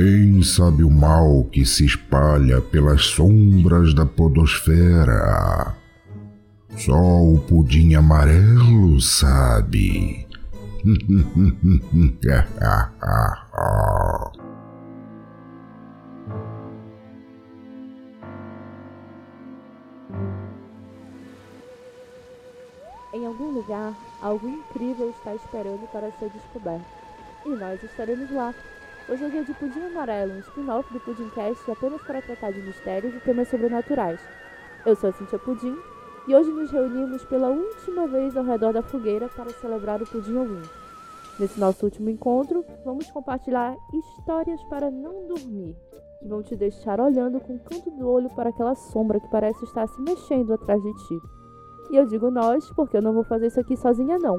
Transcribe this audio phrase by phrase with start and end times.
[0.00, 5.74] Quem sabe o mal que se espalha pelas sombras da podosfera?
[6.76, 10.24] Só o pudim amarelo sabe.
[23.12, 26.86] Em algum lugar, algo incrível está esperando para ser descoberto.
[27.44, 28.54] E nós estaremos lá.
[29.10, 33.14] Hoje é dia de Pudim Amarelo, um spin-off do Pudimcast apenas para tratar de mistérios
[33.14, 34.20] e temas sobrenaturais.
[34.84, 35.74] Eu sou a Cintia Pudim
[36.26, 40.36] e hoje nos reunimos pela última vez ao redor da fogueira para celebrar o Pudim
[40.36, 40.68] Ouvinte.
[41.40, 45.74] Nesse nosso último encontro, vamos compartilhar histórias para não dormir,
[46.20, 49.64] que vão te deixar olhando com o canto do olho para aquela sombra que parece
[49.64, 51.18] estar se mexendo atrás de ti.
[51.90, 54.38] E eu digo nós, porque eu não vou fazer isso aqui sozinha não.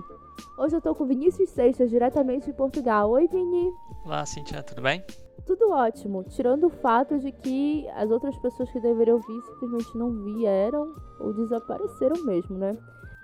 [0.58, 3.10] Hoje eu tô com Vinícius Seixas, diretamente de Portugal.
[3.12, 3.74] Oi, Vini!
[4.06, 5.04] Olá, Cintia, tudo bem?
[5.46, 10.12] Tudo ótimo, tirando o fato de que as outras pessoas que deveriam vir simplesmente não
[10.24, 12.78] vieram ou desapareceram mesmo, né?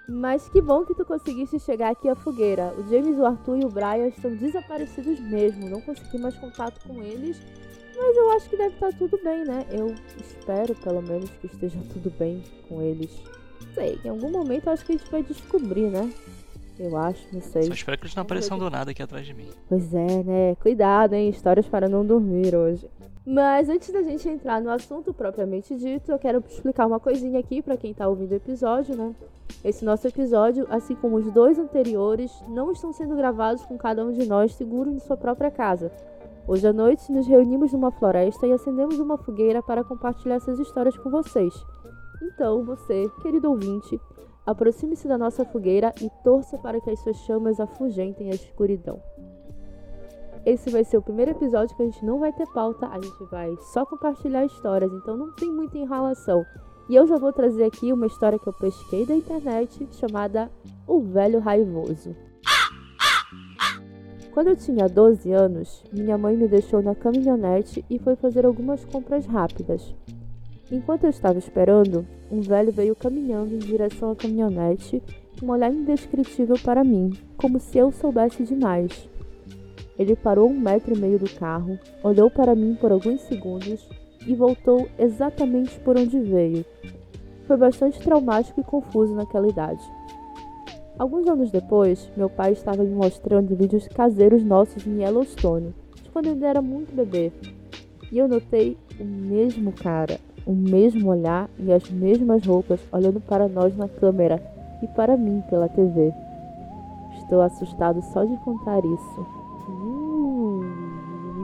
[0.08, 2.74] Mas que bom que tu conseguiste chegar aqui à fogueira.
[2.78, 5.70] O James, o Arthur e o Brian estão desaparecidos mesmo.
[5.70, 7.42] Não consegui mais contato com eles.
[7.98, 9.66] Mas eu acho que deve estar tudo bem, né?
[9.72, 13.12] Eu espero, pelo menos, que esteja tudo bem com eles.
[13.74, 16.12] Sei, em algum momento eu acho que a gente vai descobrir, né?
[16.78, 17.64] Eu acho, não sei.
[17.64, 19.50] Só espero que eles não apareçam do nada aqui atrás de mim.
[19.70, 20.56] Pois é, né?
[20.56, 21.30] Cuidado, hein?
[21.30, 22.90] Histórias para não dormir hoje.
[23.26, 27.62] Mas antes da gente entrar no assunto propriamente dito, eu quero explicar uma coisinha aqui
[27.62, 29.16] para quem tá ouvindo o episódio, né?
[29.64, 34.12] Esse nosso episódio, assim como os dois anteriores, não estão sendo gravados com cada um
[34.12, 35.92] de nós seguro em sua própria casa.
[36.48, 40.96] Hoje à noite nos reunimos numa floresta e acendemos uma fogueira para compartilhar essas histórias
[40.96, 41.54] com vocês.
[42.22, 44.00] Então, você, querido ouvinte,
[44.46, 49.02] Aproxime-se da nossa fogueira e torça para que as suas chamas afugentem a escuridão.
[50.46, 53.24] Esse vai ser o primeiro episódio que a gente não vai ter pauta, a gente
[53.32, 56.46] vai só compartilhar histórias, então não tem muita enrolação.
[56.88, 60.52] E eu já vou trazer aqui uma história que eu pesquei da internet chamada
[60.86, 62.16] O Velho Raivoso.
[64.32, 68.86] Quando eu tinha 12 anos, minha mãe me deixou na caminhonete e foi fazer algumas
[68.86, 69.96] compras rápidas.
[70.72, 75.02] Enquanto eu estava esperando, um velho veio caminhando em direção à caminhonete,
[75.44, 79.08] um olhar indescritível para mim, como se eu soubesse demais.
[79.98, 83.88] Ele parou um metro e meio do carro, olhou para mim por alguns segundos
[84.26, 86.66] e voltou exatamente por onde veio.
[87.46, 89.84] Foi bastante traumático e confuso naquela idade.
[90.98, 96.30] Alguns anos depois, meu pai estava me mostrando vídeos caseiros nossos em Yellowstone, de quando
[96.30, 97.32] ainda era muito bebê.
[98.12, 103.48] E eu notei o mesmo cara, o mesmo olhar e as mesmas roupas olhando para
[103.48, 104.42] nós na câmera
[104.82, 106.14] e para mim pela TV.
[107.18, 109.22] Estou assustado só de contar isso.
[109.68, 110.62] Uh,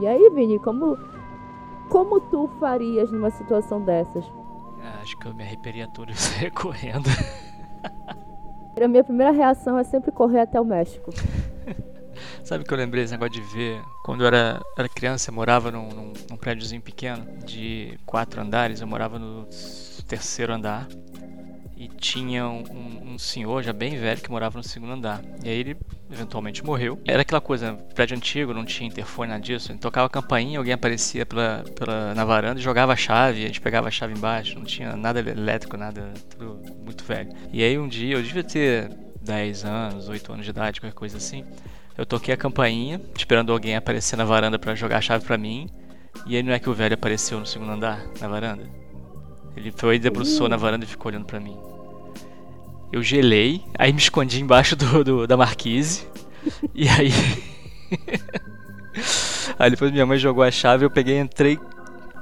[0.00, 0.96] e aí, Vini, como,
[1.88, 4.24] como tu farias numa situação dessas?
[4.80, 7.08] Ah, acho que eu me arreperia tudo e sair correndo.
[8.80, 11.10] A minha primeira reação é sempre correr até o México.
[12.44, 13.82] Sabe que eu lembrei esse negócio de ver?
[14.04, 18.80] Quando eu era, era criança, eu morava num, num, num prédiozinho pequeno, de quatro andares,
[18.80, 19.46] eu morava no
[20.06, 20.88] terceiro andar.
[21.76, 25.20] E tinha um, um, senhor já bem velho que morava no segundo andar.
[25.42, 25.76] E aí ele
[26.08, 27.00] eventualmente morreu.
[27.04, 29.72] Era aquela coisa, prédio antigo, não tinha interfone, nada disso.
[29.72, 33.46] Ele tocava a campainha, alguém aparecia pela, pela, na varanda e jogava a chave, a
[33.48, 34.56] gente pegava a chave embaixo.
[34.56, 37.30] Não tinha nada elétrico, nada, tudo muito velho.
[37.52, 38.88] E aí um dia, eu devia ter
[39.20, 41.44] 10 anos, 8 anos de idade, qualquer coisa assim.
[41.96, 45.68] Eu toquei a campainha, esperando alguém aparecer na varanda para jogar a chave para mim.
[46.26, 48.68] E aí não é que o velho apareceu no segundo andar, na varanda?
[49.56, 51.56] Ele foi, debruçou na varanda e ficou olhando para mim.
[52.92, 56.06] Eu gelei, aí me escondi embaixo do, do da marquise.
[56.74, 57.10] e aí.
[59.58, 61.58] aí depois minha mãe jogou a chave, eu peguei, entrei.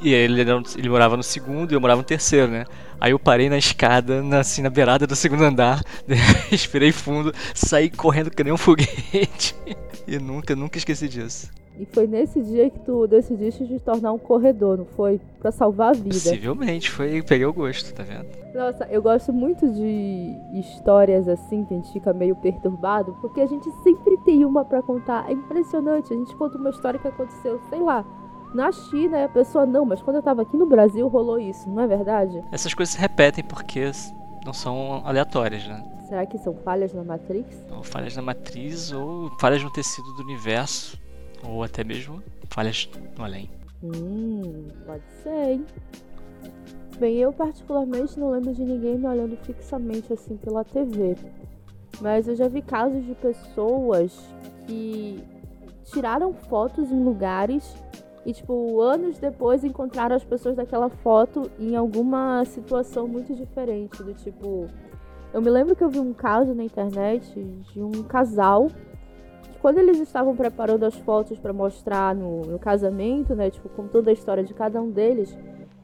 [0.03, 2.65] E ele, ele morava no segundo e eu morava no terceiro, né?
[2.99, 5.83] Aí eu parei na escada, na, assim, na beirada do segundo andar,
[6.51, 9.55] respirei fundo, saí correndo que nem um foguete.
[10.09, 11.49] E nunca, nunca esqueci disso.
[11.79, 15.21] E foi nesse dia que tu decidiste te tornar um corredor, não foi?
[15.39, 16.09] Pra salvar a vida.
[16.11, 18.27] Possivelmente, foi, peguei o gosto, tá vendo?
[18.55, 23.47] Nossa, eu gosto muito de histórias assim, que a gente fica meio perturbado, porque a
[23.47, 25.31] gente sempre tem uma para contar.
[25.31, 28.05] É impressionante, a gente conta uma história que aconteceu, sei lá,
[28.55, 31.83] na China a pessoa não, mas quando eu tava aqui no Brasil rolou isso, não
[31.83, 32.43] é verdade?
[32.51, 33.91] Essas coisas se repetem porque
[34.45, 35.83] não são aleatórias, né?
[36.09, 37.65] Será que são falhas na Matrix?
[37.71, 40.99] Ou falhas na matriz, ou falhas no tecido do universo,
[41.45, 43.49] ou até mesmo falhas no além.
[43.83, 45.67] Hum, pode ser, hein?
[46.99, 51.17] Bem, eu particularmente não lembro de ninguém me olhando fixamente assim pela TV.
[52.01, 54.19] Mas eu já vi casos de pessoas
[54.67, 55.23] que
[55.85, 57.75] tiraram fotos em lugares
[58.25, 64.03] E, tipo, anos depois encontraram as pessoas daquela foto em alguma situação muito diferente.
[64.03, 64.67] Do tipo.
[65.33, 67.33] Eu me lembro que eu vi um caso na internet
[67.73, 68.67] de um casal
[69.43, 73.49] que, quando eles estavam preparando as fotos para mostrar no, no casamento, né?
[73.49, 75.35] Tipo, com toda a história de cada um deles,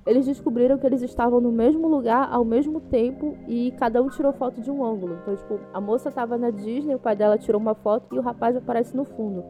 [0.07, 4.33] eles descobriram que eles estavam no mesmo lugar ao mesmo tempo e cada um tirou
[4.33, 5.19] foto de um ângulo.
[5.23, 8.23] Então, tipo, a moça estava na Disney, o pai dela tirou uma foto e o
[8.23, 9.43] rapaz aparece no fundo.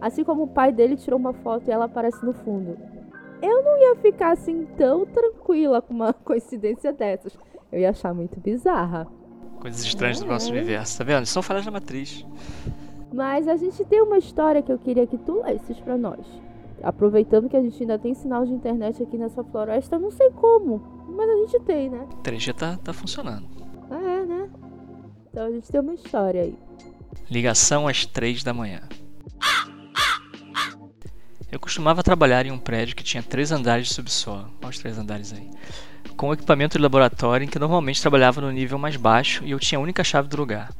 [0.00, 2.76] Assim como o pai dele tirou uma foto e ela aparece no fundo.
[3.42, 7.36] Eu não ia ficar assim tão tranquila com uma coincidência dessas.
[7.70, 9.06] Eu ia achar muito bizarra.
[9.60, 10.24] Coisas estranhas é.
[10.24, 11.26] do nosso universo, tá vendo?
[11.26, 12.26] São falhas da matriz.
[13.12, 16.26] Mas a gente tem uma história que eu queria que tu lesses pra nós.
[16.82, 21.04] Aproveitando que a gente ainda tem sinal de internet aqui nessa floresta, não sei como,
[21.08, 22.06] mas a gente tem, né?
[22.22, 23.46] 3G tá, tá funcionando.
[23.90, 24.48] É, né?
[25.28, 26.58] Então a gente tem uma história aí.
[27.30, 28.80] Ligação às 3 da manhã.
[31.50, 34.96] Eu costumava trabalhar em um prédio que tinha três andares de subsolo, olha os três
[34.96, 35.50] andares aí,
[36.16, 39.76] com equipamento de laboratório em que normalmente trabalhava no nível mais baixo e eu tinha
[39.76, 40.72] a única chave do lugar.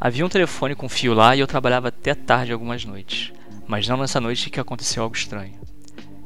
[0.00, 3.30] Havia um telefone com fio lá e eu trabalhava até tarde algumas noites,
[3.66, 5.60] mas não nessa noite que aconteceu algo estranho.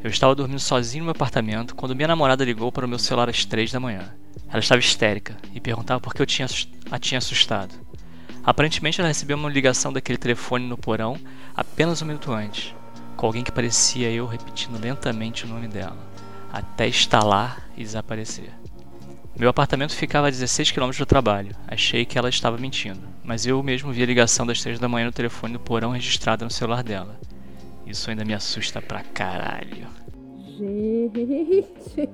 [0.05, 3.29] Eu estava dormindo sozinho no meu apartamento quando minha namorada ligou para o meu celular
[3.29, 4.15] às três da manhã.
[4.51, 6.47] Ela estava histérica e perguntava por que eu tinha
[6.93, 7.75] a tinha assustado.
[8.45, 11.19] Aparentemente ela recebeu uma ligação daquele telefone no porão
[11.57, 12.73] apenas um minuto antes
[13.17, 15.97] com alguém que parecia eu repetindo lentamente o nome dela,
[16.53, 18.51] até estalar e desaparecer.
[19.37, 21.57] Meu apartamento ficava a 16 km do trabalho.
[21.67, 25.07] Achei que ela estava mentindo, mas eu mesmo vi a ligação das 3 da manhã
[25.07, 27.19] no telefone do porão registrada no celular dela.
[27.85, 29.89] Isso ainda me assusta pra caralho.
[30.57, 32.09] Gente.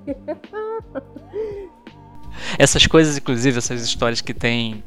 [2.58, 4.82] Essas coisas, inclusive, essas histórias que tem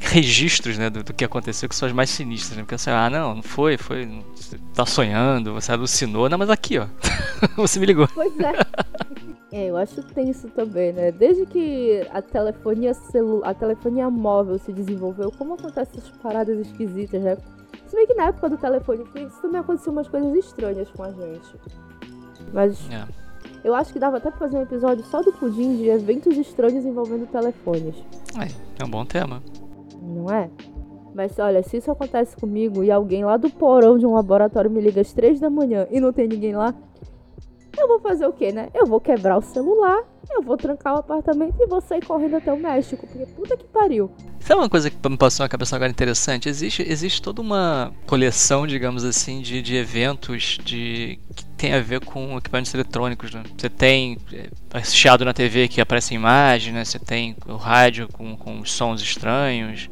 [0.00, 2.62] registros né, do, do, que aconteceu que são as mais sinistras, né?
[2.62, 4.06] Porque você, ah, não, não foi, foi.
[4.34, 6.28] Você tá sonhando, você alucinou.
[6.28, 6.86] Não, mas aqui, ó.
[7.56, 8.08] você me ligou.
[8.14, 8.52] Pois é.
[9.52, 11.12] é, eu acho tenso também, né?
[11.12, 17.22] Desde que a telefonia celu a telefonia móvel se desenvolveu, como acontecem essas paradas esquisitas,
[17.22, 17.36] né?
[17.86, 21.10] Se bem que na época do telefone fixo também aconteciam umas coisas estranhas com a
[21.10, 21.54] gente.
[22.52, 22.78] Mas.
[22.90, 23.24] É.
[23.62, 26.84] Eu acho que dava até pra fazer um episódio só do pudim de eventos estranhos
[26.84, 27.94] envolvendo telefones.
[28.38, 29.42] É, é um bom tema
[30.14, 30.50] não é?
[31.14, 34.80] Mas olha, se isso acontece comigo e alguém lá do porão de um laboratório me
[34.80, 36.74] liga às três da manhã e não tem ninguém lá,
[37.78, 38.68] eu vou fazer o quê, né?
[38.74, 42.52] Eu vou quebrar o celular, eu vou trancar o apartamento e vou sair correndo até
[42.52, 44.10] o México, porque puta que pariu.
[44.40, 46.48] Sabe uma coisa que me passou na cabeça agora interessante?
[46.48, 52.04] Existe, existe toda uma coleção, digamos assim, de, de eventos de, que tem a ver
[52.04, 53.32] com equipamentos eletrônicos.
[53.32, 53.42] Né?
[53.56, 56.84] Você tem é, chiado na TV que aparece imagem, né?
[56.84, 59.88] Você tem o rádio com, com sons estranhos.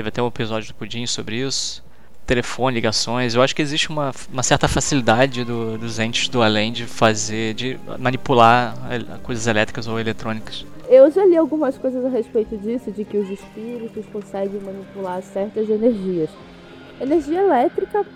[0.00, 1.84] Teve até um episódio do Pudim sobre isso
[2.24, 3.34] telefone, ligações.
[3.34, 7.52] Eu acho que existe uma, uma certa facilidade do, dos entes do além de fazer,
[7.52, 8.74] de manipular
[9.22, 10.64] coisas elétricas ou eletrônicas.
[10.88, 15.68] Eu já li algumas coisas a respeito disso, de que os espíritos conseguem manipular certas
[15.68, 16.30] energias.
[16.98, 18.06] Energia elétrica,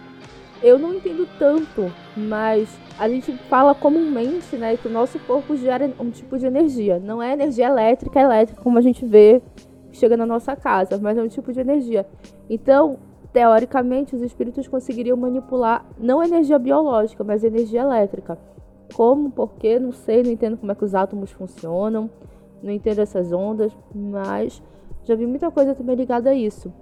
[0.63, 5.93] eu não entendo tanto, mas a gente fala comumente, né, que o nosso corpo gera
[5.99, 6.99] um tipo de energia.
[6.99, 9.43] Não é energia elétrica, elétrica como a gente vê
[9.97, 12.07] chega na nossa casa, mas é um tipo de energia.
[12.49, 12.99] Então,
[13.33, 18.39] teoricamente, os espíritos conseguiriam manipular não energia biológica, mas energia elétrica.
[18.95, 22.09] Como, porquê, não sei, não entendo como é que os átomos funcionam,
[22.63, 24.63] não entendo essas ondas, mas
[25.05, 26.73] já vi muita coisa também ligada a isso.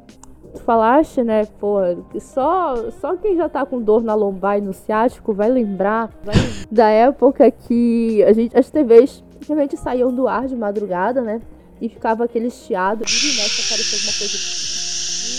[0.54, 1.78] Tu falaste, né, pô,
[2.10, 6.10] que só, só quem já tá com dor na lombar e no ciático vai lembrar,
[6.22, 6.34] vai
[6.70, 11.40] da época que a gente, as TVs simplesmente saíam do ar de madrugada, né,
[11.82, 14.62] e ficava aquele chiado, e nessa apareceu alguma coisa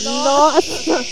[0.03, 1.05] nossa!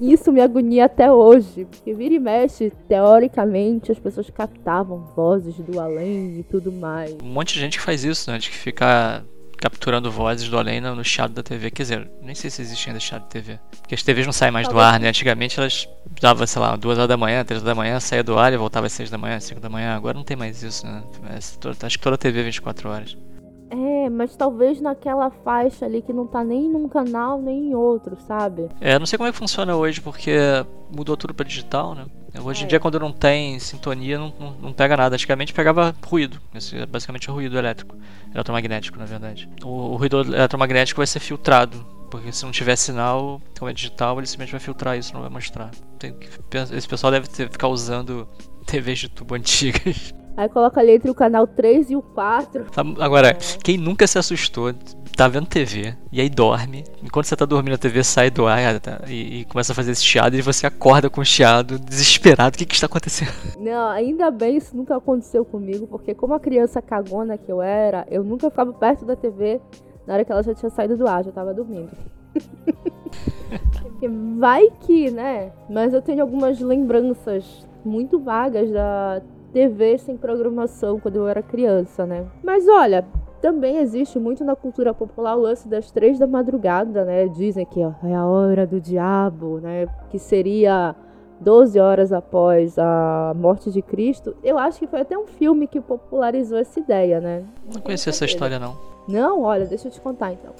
[0.00, 5.80] Isso me agonia até hoje, porque vira e mexe, teoricamente, as pessoas captavam vozes do
[5.80, 7.16] além e tudo mais.
[7.22, 8.38] Um monte de gente que faz isso, né?
[8.38, 9.24] De que fica
[9.56, 11.70] capturando vozes do além no chiado da TV.
[11.70, 13.58] Quer dizer, nem sei se existe ainda chiado de TV.
[13.80, 15.08] Porque as TVs não saem mais do ar, né?
[15.08, 15.88] Antigamente elas
[16.20, 18.86] davam, sei lá, duas horas da manhã, três da manhã, saía do ar e voltava
[18.86, 19.96] às seis da manhã, cinco da manhã.
[19.96, 21.02] Agora não tem mais isso, né?
[21.34, 23.16] Acho que toda TV é 24 horas.
[23.70, 28.16] É, mas talvez naquela faixa ali que não tá nem num canal nem em outro,
[28.26, 28.68] sabe?
[28.80, 30.36] É, não sei como é que funciona hoje, porque
[30.94, 32.06] mudou tudo para digital, né?
[32.42, 32.68] Hoje em é.
[32.68, 35.14] dia, quando não tem sintonia, não, não, não, pega nada.
[35.14, 36.38] Antigamente pegava ruído.
[36.54, 37.96] É basicamente ruído elétrico.
[38.34, 39.48] Eletromagnético, na verdade.
[39.64, 41.84] O, o, ruído eletromagnético vai ser filtrado.
[42.10, 45.30] Porque se não tiver sinal, como é digital, ele simplesmente vai filtrar isso, não vai
[45.30, 45.70] mostrar.
[45.98, 46.14] Tem
[46.72, 48.28] esse pessoal deve ter, ficar usando
[48.64, 50.14] TVs de tubo antigas.
[50.36, 52.66] Aí coloca ali entre o canal 3 e o 4.
[52.66, 54.72] Tá, agora, quem nunca se assustou,
[55.16, 56.84] tá vendo TV, e aí dorme.
[57.02, 59.92] Enquanto você tá dormindo, a TV sai do ar tá, e, e, começa a fazer
[59.92, 62.54] esse chiado, e você acorda com o chiado, desesperado.
[62.54, 63.32] O que que está acontecendo?
[63.58, 68.06] Não, ainda bem isso nunca aconteceu comigo, porque como a criança cagona que eu era,
[68.10, 69.58] eu nunca ficava perto da TV
[70.06, 71.90] na hora que ela já tinha saído do ar, já tava dormindo.
[74.38, 75.52] Vai que, né?
[75.70, 79.22] Mas eu tenho algumas lembranças muito vagas da
[79.56, 82.26] TV sem programação quando eu era criança, né?
[82.44, 83.06] Mas olha,
[83.40, 87.26] também existe muito na cultura popular o lance das três da madrugada, né?
[87.28, 89.86] Dizem que é a hora do diabo, né?
[90.10, 90.94] Que seria
[91.40, 94.36] 12 horas após a morte de Cristo.
[94.44, 97.42] Eu acho que foi até um filme que popularizou essa ideia, né?
[97.72, 98.76] Não conhecia essa história, não.
[99.08, 99.40] Não?
[99.40, 100.52] Olha, deixa eu te contar então.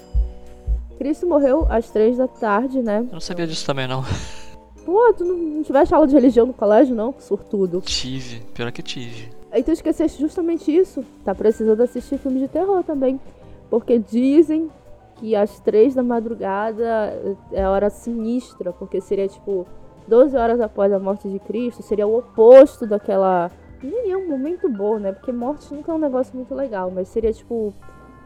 [0.96, 3.04] Cristo morreu às três da tarde, né?
[3.06, 4.02] Eu não sabia disso também, não.
[4.86, 7.12] Pô, tu não, tiveste aula de religião no colégio, não?
[7.18, 7.80] Surtudo.
[7.80, 9.32] Tive, pior que tive.
[9.50, 11.04] Aí tu esqueceste justamente isso.
[11.24, 13.20] Tá precisando assistir filme de terror também.
[13.68, 14.70] Porque dizem
[15.16, 19.66] que às três da madrugada é hora sinistra, porque seria tipo
[20.06, 23.50] 12 horas após a morte de Cristo, seria o oposto daquela.
[23.82, 25.10] Nem é um momento bom, né?
[25.10, 27.74] Porque morte nunca é um negócio muito legal, mas seria tipo.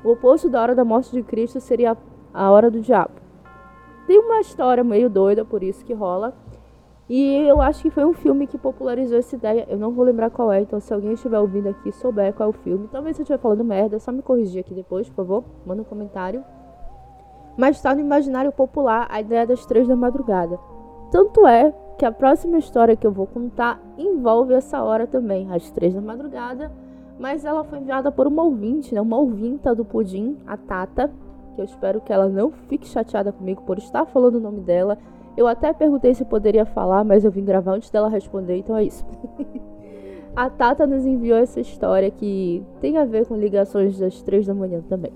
[0.05, 1.97] O oposto da hora da morte de Cristo seria
[2.35, 3.13] a hora do diabo.
[4.07, 6.35] Tem uma história meio doida, por isso que rola.
[7.11, 9.67] E eu acho que foi um filme que popularizou essa ideia.
[9.69, 12.51] Eu não vou lembrar qual é, então se alguém estiver ouvindo aqui souber qual é
[12.51, 15.17] o filme, talvez se eu estiver falando merda, é só me corrigir aqui depois, por
[15.17, 15.45] favor.
[15.67, 16.45] Manda um comentário.
[17.57, 20.57] Mas está no imaginário popular a ideia das três da madrugada.
[21.11, 25.69] Tanto é que a próxima história que eu vou contar envolve essa hora também, às
[25.73, 26.71] três da madrugada.
[27.19, 29.01] Mas ela foi enviada por uma ouvinte, né?
[29.01, 31.11] Uma ouvinta do Pudim, a Tata.
[31.57, 34.97] Que eu espero que ela não fique chateada comigo por estar falando o nome dela
[35.37, 38.85] eu até perguntei se poderia falar, mas eu vim gravar antes dela responder, então é
[38.85, 39.05] isso.
[40.35, 44.55] a Tata nos enviou essa história que tem a ver com ligações das três da
[44.55, 45.13] manhã também.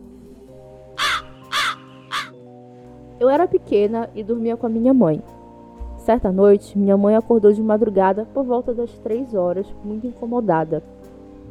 [3.19, 5.23] Eu era pequena e dormia com a minha mãe.
[5.99, 10.83] Certa noite, minha mãe acordou de madrugada por volta das três horas, muito incomodada.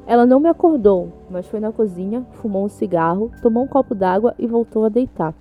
[0.06, 4.36] Ela não me acordou, mas foi na cozinha, fumou um cigarro, tomou um copo d'água
[4.38, 5.34] e voltou a deitar.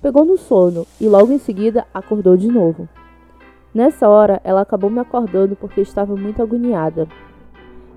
[0.00, 2.88] Pegou no sono e logo em seguida acordou de novo.
[3.74, 7.08] Nessa hora, ela acabou me acordando porque estava muito agoniada.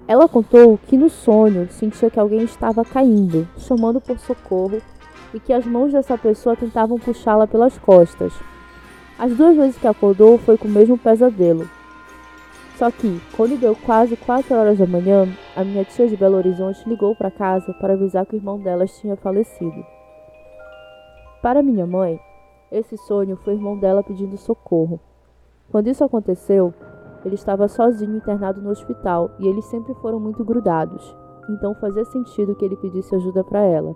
[0.08, 4.82] Ela contou que no sonho sentia que alguém estava caindo, chamando por socorro,
[5.32, 8.34] e que as mãos dessa pessoa tentavam puxá-la pelas costas.
[9.18, 11.70] As duas vezes que acordou foi com o mesmo pesadelo.
[12.78, 16.90] Só que, quando deu quase 4 horas da manhã, a minha tia de Belo Horizonte
[16.90, 19.86] ligou para casa para avisar que o irmão delas tinha falecido.
[21.42, 22.20] Para minha mãe,
[22.72, 25.00] esse sonho foi o irmão dela pedindo socorro.
[25.72, 26.74] Quando isso aconteceu,
[27.26, 31.16] ele estava sozinho internado no hospital e eles sempre foram muito grudados,
[31.50, 33.96] então fazia sentido que ele pedisse ajuda para ela.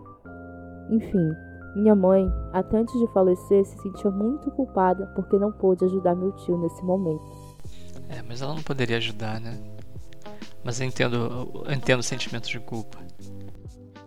[0.90, 1.34] Enfim,
[1.76, 6.32] minha mãe, até antes de falecer, se sentia muito culpada porque não pôde ajudar meu
[6.32, 7.24] tio nesse momento.
[8.10, 9.58] É, mas ela não poderia ajudar, né?
[10.64, 12.98] Mas eu entendo, eu entendo o sentimento de culpa.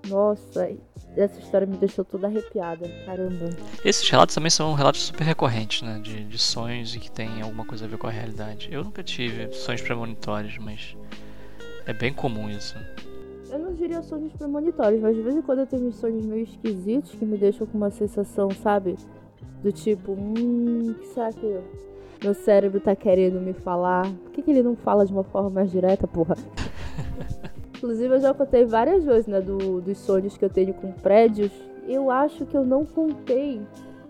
[0.09, 0.71] Nossa,
[1.18, 3.50] essa história me deixou toda arrepiada, caramba.
[3.84, 5.98] Esses relatos também são relatos super recorrentes, né?
[6.02, 8.68] De, de sonhos e que tem alguma coisa a ver com a realidade.
[8.70, 10.96] Eu nunca tive sonhos premonitórios, mas
[11.87, 12.76] é bem comum isso.
[13.50, 17.12] Eu não diria sonhos premonitórios, mas de vez em quando eu tenho sonhos meio esquisitos
[17.12, 18.96] que me deixam com uma sensação, sabe?
[19.62, 21.60] Do tipo, hum, que será que
[22.22, 24.04] meu cérebro tá querendo me falar?
[24.04, 26.37] Por que, que ele não fala de uma forma mais direta, porra?
[27.78, 31.52] Inclusive, eu já contei várias vezes, né, do, dos sonhos que eu tenho com prédios.
[31.87, 33.62] Eu acho que eu não contei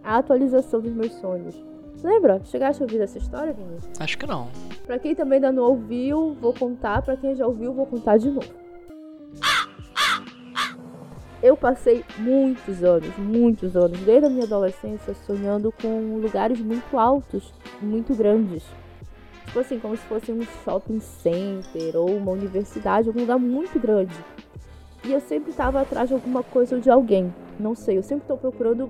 [0.03, 1.55] a atualização dos meus sonhos.
[2.03, 2.41] Lembra?
[2.45, 3.77] Chegaste a ouvir essa história, Vini?
[4.01, 4.49] Acho que não.
[4.87, 7.03] Pra quem também ainda não ouviu, vou contar.
[7.03, 8.49] Pra quem já ouviu, vou contar de novo.
[11.43, 17.53] Eu passei muitos anos, muitos anos, desde a minha adolescência, sonhando com lugares muito altos,
[17.81, 18.65] muito grandes.
[19.59, 24.15] Tipo assim, como se fosse um shopping center ou uma universidade, algum lugar muito grande.
[25.05, 27.35] E eu sempre estava atrás de alguma coisa ou de alguém.
[27.59, 28.89] Não sei, eu sempre estou procurando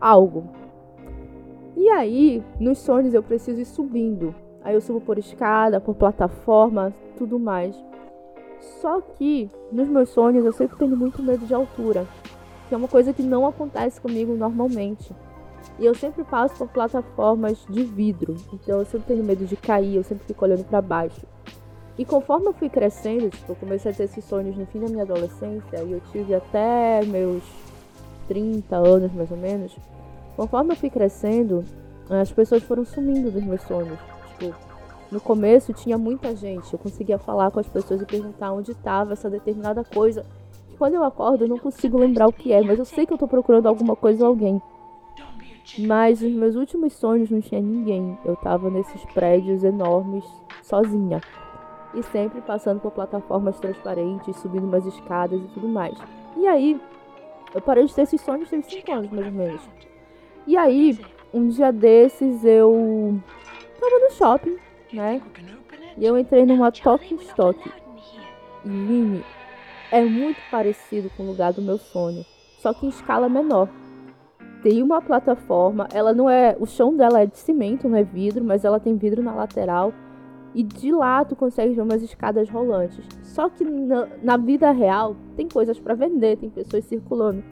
[0.00, 0.48] algo.
[1.76, 4.34] E aí, nos sonhos eu preciso ir subindo.
[4.64, 7.80] Aí eu subo por escada, por plataforma, tudo mais.
[8.80, 12.04] Só que nos meus sonhos eu sempre tenho muito medo de altura,
[12.68, 15.14] que é uma coisa que não acontece comigo normalmente.
[15.78, 19.96] E eu sempre passo por plataformas de vidro, então eu sempre tenho medo de cair,
[19.96, 21.26] eu sempre fico olhando para baixo.
[21.96, 24.88] E conforme eu fui crescendo, tipo, eu comecei a ter esses sonhos no fim da
[24.88, 27.42] minha adolescência, e eu tive até meus
[28.28, 29.76] 30 anos mais ou menos.
[30.36, 31.64] Conforme eu fui crescendo,
[32.08, 33.98] as pessoas foram sumindo dos meus sonhos.
[34.38, 34.54] Tipo,
[35.10, 39.14] No começo tinha muita gente, eu conseguia falar com as pessoas e perguntar onde estava
[39.14, 40.24] essa determinada coisa.
[40.78, 43.18] Quando eu acordo, eu não consigo lembrar o que é, mas eu sei que eu
[43.18, 44.62] tô procurando alguma coisa ou alguém.
[45.76, 48.18] Mas nos meus últimos sonhos não tinha ninguém.
[48.24, 50.24] Eu tava nesses prédios enormes,
[50.62, 51.20] sozinha.
[51.94, 55.96] E sempre passando por plataformas transparentes, subindo umas escadas e tudo mais.
[56.36, 56.80] E aí,
[57.54, 59.62] eu parei de ter esses sonhos tem 5 anos, mais ou menos.
[60.46, 60.98] E aí,
[61.32, 63.20] um dia desses, eu
[63.80, 64.56] tava no shopping,
[64.92, 65.20] né?
[65.96, 67.58] E eu entrei numa Tok Stock.
[68.64, 69.24] E Line
[69.90, 72.24] é muito parecido com o lugar do meu sonho,
[72.58, 73.68] só que em escala menor.
[74.62, 78.44] Tem uma plataforma, ela não é, o chão dela é de cimento, não é vidro,
[78.44, 79.92] mas ela tem vidro na lateral
[80.54, 83.04] e de lá tu consegue ver umas escadas rolantes.
[83.22, 87.42] Só que na, na vida real tem coisas para vender, tem pessoas circulando.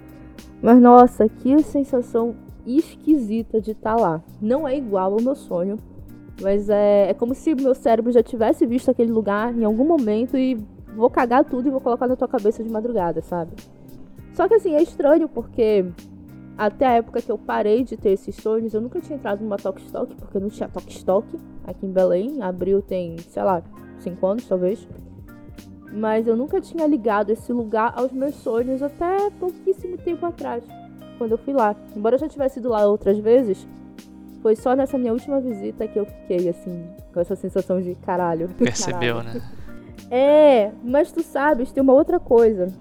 [0.60, 2.34] Mas nossa, que sensação
[2.66, 4.22] esquisita de estar tá lá.
[4.40, 5.78] Não é igual ao meu sonho,
[6.42, 10.36] mas é, é como se meu cérebro já tivesse visto aquele lugar em algum momento
[10.36, 10.58] e
[10.94, 13.52] vou cagar tudo e vou colocar na tua cabeça de madrugada, sabe?
[14.32, 15.84] Só que assim, é estranho porque
[16.56, 19.58] até a época que eu parei de ter esses sonhos, eu nunca tinha entrado numa
[19.58, 21.26] Tok Stock, porque eu não tinha Tok Stock
[21.66, 22.42] aqui em Belém.
[22.42, 23.62] Abril tem, sei lá,
[24.00, 24.88] 5 anos talvez.
[25.92, 30.64] Mas eu nunca tinha ligado esse lugar aos meus sonhos até pouquíssimo tempo atrás,
[31.18, 31.76] quando eu fui lá.
[31.94, 33.68] Embora eu já tivesse ido lá outras vezes,
[34.40, 38.48] foi só nessa minha última visita que eu fiquei, assim, com essa sensação de caralho.
[38.56, 39.40] Percebeu, caralho.
[39.40, 39.42] né?
[40.10, 42.72] É, mas tu sabes, tem uma outra coisa.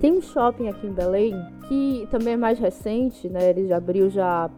[0.00, 1.34] Tem um shopping aqui em Belém
[1.68, 3.50] que também é mais recente, né?
[3.50, 4.50] Ele já abriu já.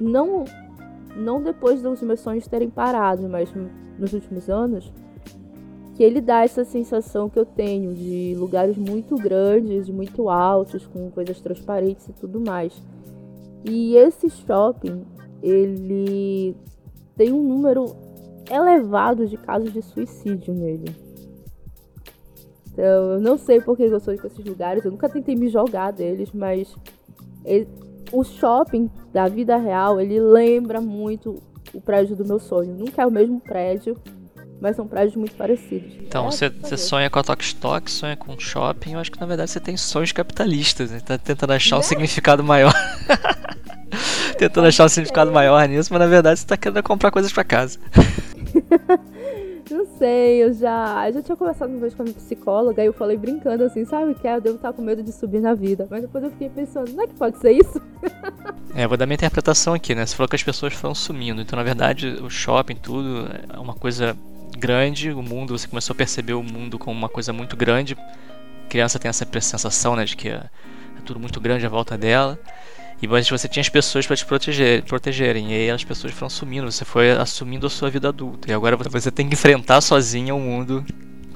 [0.00, 0.44] Não,
[1.16, 3.48] não depois dos meus sonhos terem parado, mas
[3.98, 4.92] nos últimos anos.
[5.94, 11.08] Que ele dá essa sensação que eu tenho de lugares muito grandes, muito altos, com
[11.08, 12.82] coisas transparentes e tudo mais.
[13.64, 15.04] E esse shopping,
[15.40, 16.56] ele
[17.16, 17.94] tem um número
[18.50, 21.13] elevado de casos de suicídio nele.
[22.74, 25.48] Então, eu não sei por que eu sou com esses lugares, eu nunca tentei me
[25.48, 26.74] jogar deles, mas
[27.44, 27.68] ele,
[28.12, 31.40] o shopping da vida real, ele lembra muito
[31.72, 32.74] o prédio do meu sonho.
[32.74, 33.96] Nunca é o mesmo prédio,
[34.60, 35.94] mas são prédios muito parecidos.
[36.00, 39.26] Então, é, você, sonha com a Tok Stock, sonha com shopping, eu acho que na
[39.26, 41.00] verdade você tem sonhos capitalistas, né?
[41.00, 41.84] Tá tentando achar um né?
[41.84, 42.74] significado maior.
[44.36, 47.44] tentando achar um significado maior nisso, mas na verdade você tá querendo comprar coisas para
[47.44, 47.78] casa.
[49.70, 52.86] não sei, eu já, eu já tinha conversado uma vez com a minha psicóloga e
[52.86, 55.54] eu falei brincando assim, sabe que é, eu devo estar com medo de subir na
[55.54, 55.86] vida.
[55.90, 57.80] Mas depois eu fiquei pensando, não é que pode ser isso?
[58.74, 60.04] é, vou dar minha interpretação aqui, né?
[60.04, 63.74] Você falou que as pessoas foram sumindo, então na verdade o shopping, tudo, é uma
[63.74, 64.16] coisa
[64.58, 67.94] grande, o mundo, você começou a perceber o mundo como uma coisa muito grande.
[67.94, 70.42] A criança tem essa sensação, né, de que é
[71.04, 72.38] tudo muito grande à volta dela.
[73.02, 75.52] E mas você tinha as pessoas para te proteger, protegerem.
[75.52, 78.50] E aí as pessoas foram sumindo, você foi assumindo a sua vida adulta.
[78.50, 80.84] E agora você tem que enfrentar sozinha o mundo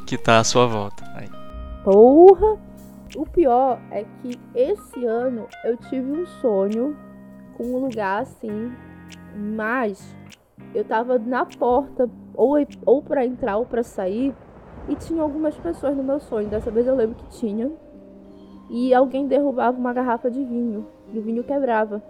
[0.07, 1.05] que tá à sua volta.
[1.15, 1.29] Aí.
[1.85, 2.59] Porra!
[3.17, 6.97] O pior é que esse ano eu tive um sonho
[7.57, 8.71] com um lugar assim,
[9.35, 10.15] mas
[10.75, 14.35] eu tava na porta, ou, ou para entrar ou para sair,
[14.89, 16.49] e tinha algumas pessoas no meu sonho.
[16.49, 17.71] Dessa vez eu lembro que tinha.
[18.71, 22.03] E alguém derrubava uma garrafa de vinho e o vinho quebrava.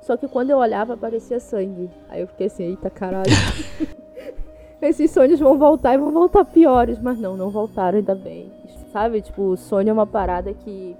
[0.00, 1.90] Só que quando eu olhava, aparecia sangue.
[2.08, 3.30] Aí eu fiquei assim, eita caralho.
[4.80, 6.98] Esses sonhos vão voltar e vão voltar piores.
[6.98, 8.50] Mas não, não voltaram, ainda bem.
[8.92, 9.20] Sabe?
[9.20, 10.96] Tipo, o sonho é uma parada que.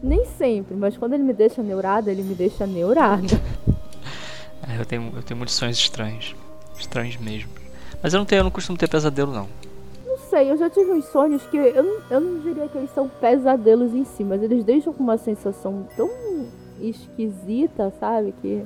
[0.00, 3.26] Nem sempre, mas quando ele me deixa neurada, ele me deixa neurada.
[4.70, 6.36] É, eu tenho, eu tenho muitos sonhos estranhos.
[6.78, 7.48] Estranhos mesmo.
[8.02, 9.48] Mas eu não tenho, eu não costumo ter pesadelo não.
[10.28, 13.08] Sei, eu já tive uns sonhos que eu não, eu não diria que eles são
[13.08, 16.10] pesadelos em si, mas eles deixam com uma sensação tão
[16.80, 18.34] esquisita, sabe?
[18.42, 18.62] Que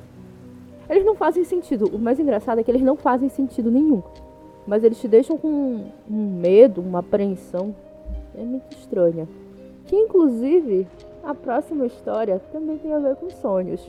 [0.89, 1.89] eles não fazem sentido.
[1.93, 4.03] O mais engraçado é que eles não fazem sentido nenhum.
[4.67, 7.73] Mas eles te deixam com um medo, uma apreensão.
[8.37, 9.27] É muito estranha.
[9.87, 10.85] Que inclusive
[11.23, 13.81] a próxima história também tem a ver com sonhos.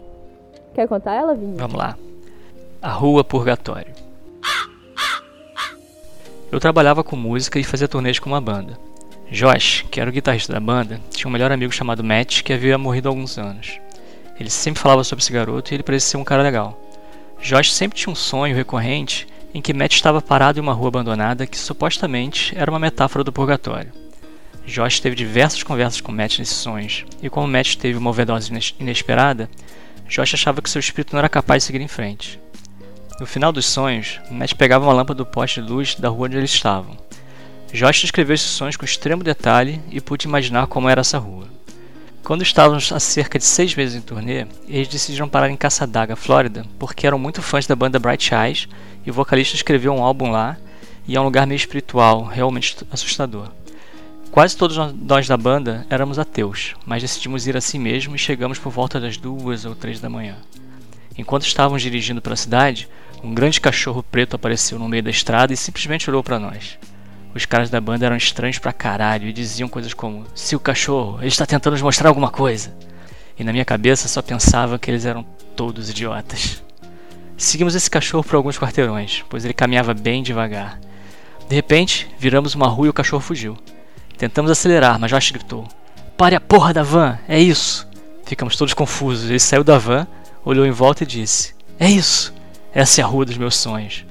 [0.73, 1.57] Quer contar ela, Vinho?
[1.57, 1.97] Vamos lá.
[2.81, 3.93] A Rua Purgatório.
[6.55, 8.79] Eu trabalhava com música e fazia turnês com uma banda.
[9.29, 12.79] Josh, que era o guitarrista da banda, tinha um melhor amigo chamado Matt que havia
[12.79, 13.81] morrido há alguns anos.
[14.39, 16.81] Ele sempre falava sobre esse garoto e ele parecia ser um cara legal.
[17.43, 21.45] Josh sempre tinha um sonho recorrente em que Matt estava parado em uma rua abandonada
[21.45, 23.93] que supostamente era uma metáfora do purgatório.
[24.65, 29.51] Josh teve diversas conversas com Matt nesses sonhos, e como Matt teve uma overdose inesperada,
[30.09, 32.44] Josh achava que seu espírito não era capaz de seguir em frente.
[33.21, 36.37] No final dos sonhos, Matt pegava uma lâmpada do poste de luz da rua onde
[36.37, 36.97] eles estavam.
[37.73, 41.47] Josh descreveu esses sonhos com extremo detalhe e pude imaginar como era essa rua.
[42.25, 46.65] Quando estávamos há cerca de seis meses em turnê, eles decidiram parar em Caçadaga, Flórida,
[46.79, 48.69] porque eram muito fãs da banda Bright Eyes
[49.07, 50.57] e o vocalista escreveu um álbum lá
[51.07, 53.49] e é um lugar meio espiritual, realmente assustador.
[54.31, 58.71] Quase todos nós da banda éramos ateus, mas decidimos ir assim mesmo e chegamos por
[58.71, 60.37] volta das duas ou três da manhã.
[61.17, 62.89] Enquanto estávamos dirigindo pela cidade,
[63.25, 66.79] um grande cachorro preto apareceu no meio da estrada e simplesmente olhou para nós.
[67.35, 71.19] Os caras da banda eram estranhos pra caralho e diziam coisas como: Se o cachorro,
[71.21, 72.77] ele está tentando nos mostrar alguma coisa.
[73.39, 75.25] E na minha cabeça só pensava que eles eram
[75.57, 76.63] todos idiotas.
[77.37, 80.79] Seguimos esse cachorro por alguns quarteirões, pois ele caminhava bem devagar.
[81.49, 83.57] De repente, viramos uma rua e o cachorro fugiu.
[84.19, 85.67] Tentamos acelerar, mas Josh gritou:
[86.17, 87.89] Pare a porra da van, é isso!
[88.25, 89.31] Ficamos todos confusos.
[89.31, 90.07] Ele saiu da van,
[90.45, 92.35] olhou em volta e disse: É isso!
[92.75, 94.05] Essa é a rua dos meus sonhos.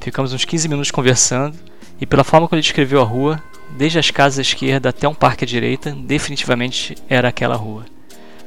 [0.00, 1.56] Ficamos uns 15 minutos conversando,
[2.00, 5.14] e pela forma como ele descreveu a rua, desde as casas à esquerda até um
[5.14, 7.84] parque à direita, definitivamente era aquela rua.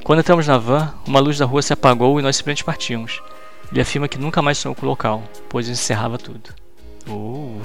[0.04, 3.24] Quando entramos na van, uma luz da rua se apagou e nós simplesmente partimos.
[3.72, 6.50] Ele afirma que nunca mais sonhou com o local, pois encerrava tudo.
[7.08, 7.62] Uh.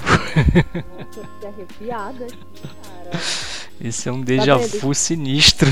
[1.40, 3.20] Tô arrepiada, cara.
[3.82, 5.68] Esse é um déjà vu sinistro.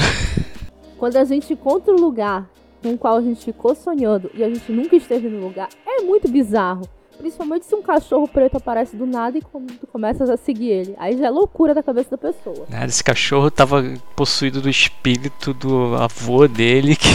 [0.98, 2.50] Quando a gente encontra um lugar
[2.82, 6.02] com o qual a gente ficou sonhando e a gente nunca esteve no lugar, é
[6.02, 6.88] muito bizarro.
[7.18, 10.94] Principalmente se um cachorro preto aparece do nada e tu começas a seguir ele.
[10.98, 12.64] Aí já é loucura da cabeça da pessoa.
[12.68, 13.82] Nada, esse cachorro tava
[14.14, 17.08] possuído do espírito do avô dele que,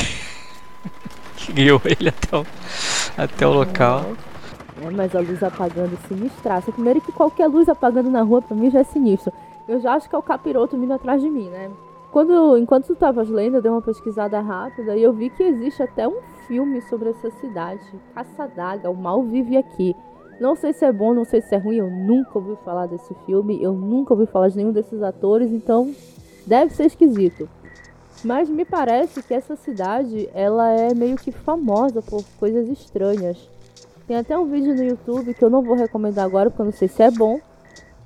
[1.37, 2.45] que guiou ele até o,
[3.17, 4.13] até o local.
[4.81, 6.69] É, mas a luz apagando é sinistraça.
[6.73, 9.31] Primeiro que qualquer luz apagando na rua pra mim já é sinistro.
[9.69, 11.71] Eu já acho que é o capiroto vindo atrás de mim, né?
[12.13, 15.81] Quando, enquanto tu estavas lendo, eu dei uma pesquisada rápida e eu vi que existe
[15.81, 17.81] até um filme sobre essa cidade.
[18.13, 19.95] Caçadaga, o mal vive aqui.
[20.39, 23.15] Não sei se é bom, não sei se é ruim, eu nunca ouvi falar desse
[23.25, 25.91] filme, eu nunca ouvi falar de nenhum desses atores, então
[26.45, 27.49] deve ser esquisito.
[28.23, 33.49] Mas me parece que essa cidade, ela é meio que famosa por coisas estranhas.
[34.05, 36.73] Tem até um vídeo no YouTube que eu não vou recomendar agora porque eu não
[36.73, 37.39] sei se é bom.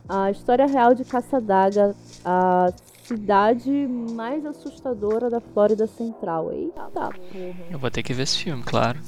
[0.07, 1.93] A história real de Caçadaga,
[2.23, 2.71] a
[3.07, 3.71] cidade
[4.11, 6.51] mais assustadora da Flórida Central.
[6.51, 7.13] Eita porra.
[7.71, 8.99] Eu vou ter que ver esse filme, claro.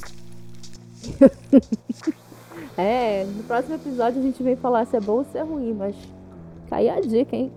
[2.77, 5.73] é, no próximo episódio a gente vem falar se é bom ou se é ruim,
[5.73, 5.95] mas
[6.69, 7.51] cai a dica, hein?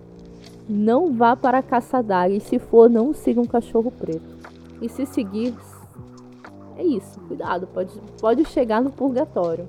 [0.69, 4.33] Não vá para a caçadaga e se for, não siga um cachorro preto.
[4.81, 5.55] E se seguir,
[6.77, 9.69] é isso, cuidado, pode, pode chegar no purgatório.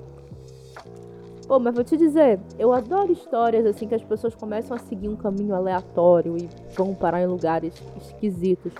[1.46, 5.08] Pô, mas vou te dizer, eu adoro histórias assim que as pessoas começam a seguir
[5.08, 8.72] um caminho aleatório e vão parar em lugares esquisitos.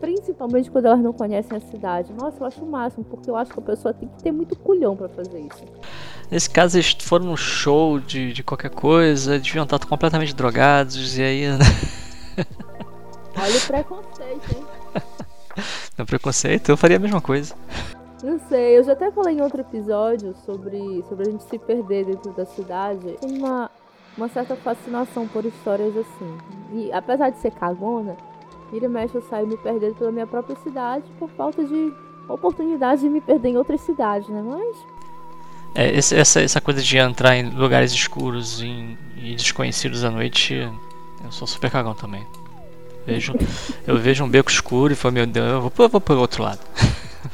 [0.00, 2.12] Principalmente quando elas não conhecem a cidade.
[2.12, 4.56] Nossa, eu acho o máximo, porque eu acho que a pessoa tem que ter muito
[4.56, 5.64] culhão para fazer isso.
[6.30, 11.22] Nesse caso, eles foram num show de, de qualquer coisa, deviam estar completamente drogados, e
[11.22, 11.44] aí.
[13.36, 14.64] Olha o preconceito, hein?
[15.98, 17.52] No preconceito, eu faria a mesma coisa.
[18.22, 22.06] Não sei, eu já até falei em outro episódio sobre, sobre a gente se perder
[22.06, 23.16] dentro da cidade.
[23.20, 23.70] Tem uma,
[24.16, 26.38] uma certa fascinação por histórias assim.
[26.72, 28.16] E apesar de ser cagona,
[28.72, 31.92] vira e mexe eu saio me perdendo pela minha própria cidade por falta de
[32.28, 34.42] oportunidade de me perder em outras cidades, né?
[34.42, 34.76] Mas.
[35.74, 40.54] É, essa, essa coisa de entrar em lugares escuros e, e desconhecidos à noite,
[41.24, 42.26] eu sou super cagão também.
[43.06, 43.32] Vejo,
[43.86, 46.42] eu vejo um beco escuro e falo, meu Deus, eu vou, eu vou pro outro
[46.42, 46.67] lado.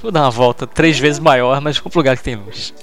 [0.05, 2.75] Vou dar uma volta três vezes maior, mas vou pro lugar que tem luz.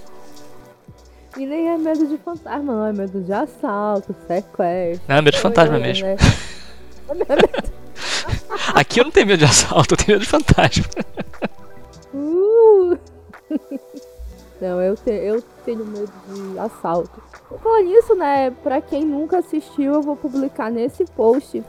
[1.37, 2.87] E nem é medo de fantasma, não.
[2.87, 5.05] É medo de assalto, sequestro.
[5.07, 6.07] Não, é medo de fantasma é, mesmo.
[6.07, 6.17] Né?
[8.73, 10.85] Aqui eu não tenho medo de assalto, eu tenho medo de fantasma.
[12.11, 12.97] Uh.
[14.59, 17.21] Não, eu, te, eu tenho medo de assalto.
[17.63, 18.51] Falar nisso, né?
[18.63, 21.63] Pra quem nunca assistiu, eu vou publicar nesse post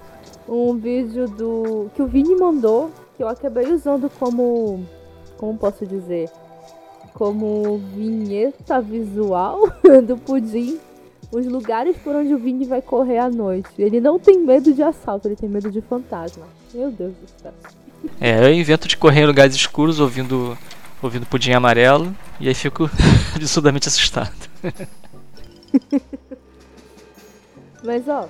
[0.48, 4.86] um vídeo do que o Vini mandou, que eu acabei usando como
[5.42, 6.31] como posso dizer,
[7.14, 9.59] como vinheta visual
[10.07, 10.78] do pudim
[11.33, 13.70] os lugares por onde o Vini vai correr à noite.
[13.76, 16.46] Ele não tem medo de assalto, ele tem medo de fantasma.
[16.72, 17.52] Meu Deus do céu.
[18.20, 20.57] É, eu invento de correr em lugares escuros ouvindo
[21.02, 22.88] ouvindo pudim amarelo e aí fico
[23.35, 24.31] absurdamente assustado.
[27.83, 28.28] Mas ó,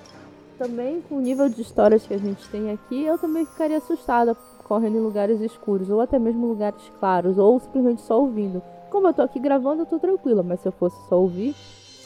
[0.56, 4.34] também com o nível de histórias que a gente tem aqui, eu também ficaria assustada
[4.72, 8.62] correndo em lugares escuros, ou até mesmo lugares claros, ou simplesmente só ouvindo.
[8.88, 11.54] Como eu tô aqui gravando, eu tô tranquila, mas se eu fosse só ouvir.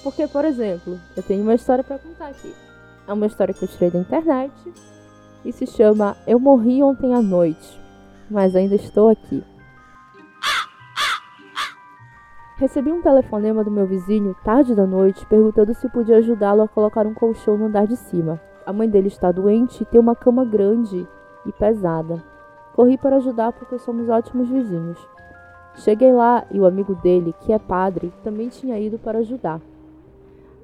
[0.03, 2.53] Porque, por exemplo, eu tenho uma história para contar aqui.
[3.07, 4.53] É uma história que eu tirei da internet
[5.45, 7.81] e se chama Eu Morri Ontem à Noite,
[8.29, 9.45] mas ainda estou aqui.
[12.57, 17.07] Recebi um telefonema do meu vizinho tarde da noite perguntando se podia ajudá-lo a colocar
[17.07, 18.41] um colchão no andar de cima.
[18.67, 21.07] A mãe dele está doente e tem uma cama grande
[21.45, 22.36] e pesada.
[22.77, 24.99] Corri para ajudar porque somos ótimos vizinhos.
[25.77, 29.63] Cheguei lá e o amigo dele, que é padre, também tinha ido para ajudar.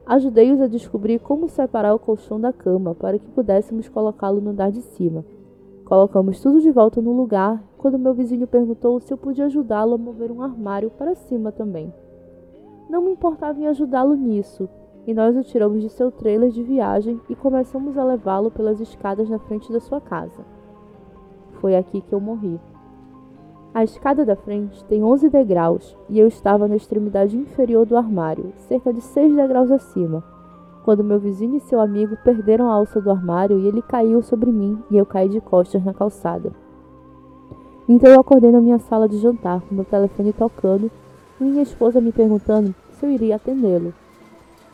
[0.04, 4.70] Ajudei-os a descobrir como separar o colchão da cama para que pudéssemos colocá-lo no andar
[4.70, 5.24] de cima.
[5.86, 9.98] Colocamos tudo de volta no lugar quando meu vizinho perguntou se eu podia ajudá-lo a
[9.98, 11.94] mover um armário para cima também.
[12.90, 14.68] Não me importava em ajudá-lo nisso,
[15.06, 19.30] e nós o tiramos de seu trailer de viagem e começamos a levá-lo pelas escadas
[19.30, 20.44] na frente da sua casa.
[21.62, 22.60] Foi aqui que eu morri.
[23.72, 28.52] A escada da frente tem 11 degraus e eu estava na extremidade inferior do armário,
[28.68, 30.24] cerca de 6 degraus acima,
[30.84, 34.50] quando meu vizinho e seu amigo perderam a alça do armário e ele caiu sobre
[34.50, 36.52] mim e eu caí de costas na calçada.
[37.88, 40.90] Então eu acordei na minha sala de jantar com meu telefone tocando
[41.40, 43.94] e minha esposa me perguntando se eu iria atendê-lo.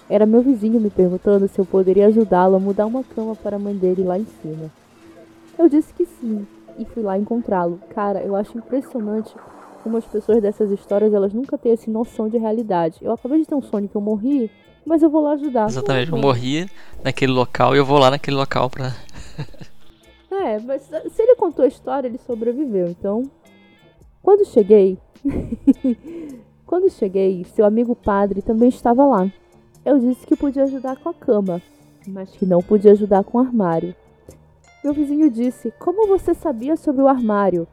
[0.09, 3.59] Era meu vizinho me perguntando se eu poderia ajudá-lo a mudar uma cama para a
[3.59, 4.71] mãe dele lá em cima.
[5.59, 6.47] Eu disse que sim,
[6.79, 7.81] e fui lá encontrá-lo.
[7.91, 9.35] Cara, eu acho impressionante
[9.83, 12.99] como as pessoas dessas histórias, elas nunca têm essa noção de realidade.
[13.03, 14.51] Eu acabei de ter um sonho que eu morri,
[14.85, 15.69] mas eu vou lá ajudar.
[15.69, 16.69] Exatamente, eu morri
[17.03, 18.95] naquele local e eu vou lá naquele local pra.
[20.31, 22.89] é, mas se ele contou a história, ele sobreviveu.
[22.89, 23.31] Então,
[24.23, 24.99] quando cheguei.
[26.67, 29.31] quando cheguei, seu amigo padre também estava lá.
[29.85, 31.63] Eu disse que podia ajudar com a cama,
[32.07, 33.95] mas que não podia ajudar com o armário.
[34.83, 37.67] Meu vizinho disse: Como você sabia sobre o armário?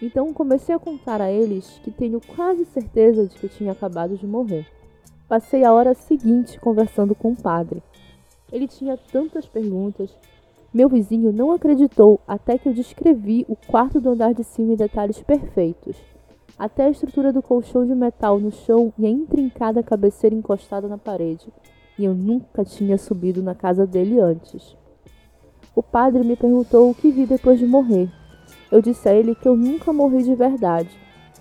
[0.00, 4.26] Então comecei a contar a eles que tenho quase certeza de que tinha acabado de
[4.26, 4.66] morrer.
[5.28, 7.82] Passei a hora seguinte conversando com o padre.
[8.50, 10.16] Ele tinha tantas perguntas.
[10.72, 14.76] Meu vizinho não acreditou até que eu descrevi o quarto do andar de cima em
[14.76, 15.96] detalhes perfeitos.
[16.58, 20.96] Até a estrutura do colchão de metal no chão e a intrincada cabeceira encostada na
[20.96, 21.52] parede.
[21.98, 24.79] E eu nunca tinha subido na casa dele antes.
[25.74, 28.08] O padre me perguntou o que vi depois de morrer.
[28.70, 30.90] Eu disse a ele que eu nunca morri de verdade.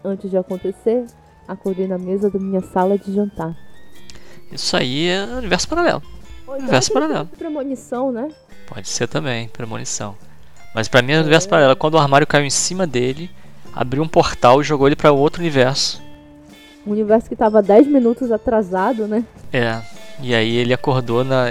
[0.04, 1.06] Antes de acontecer,
[1.48, 3.56] acordei na mesa da minha sala de jantar.
[4.52, 6.02] Isso aí é universo paralelo.
[6.48, 7.26] Ou então universo paralelo.
[7.38, 8.30] Premonição, né?
[8.68, 10.16] Pode ser também, premonição.
[10.74, 11.50] Mas pra mim é universo é.
[11.50, 11.76] paralelo.
[11.76, 13.30] Quando o armário caiu em cima dele,
[13.74, 16.02] abriu um portal e jogou ele para outro universo.
[16.86, 19.24] Um universo que tava 10 minutos atrasado, né?
[19.52, 19.82] É.
[20.22, 21.48] E aí ele acordou na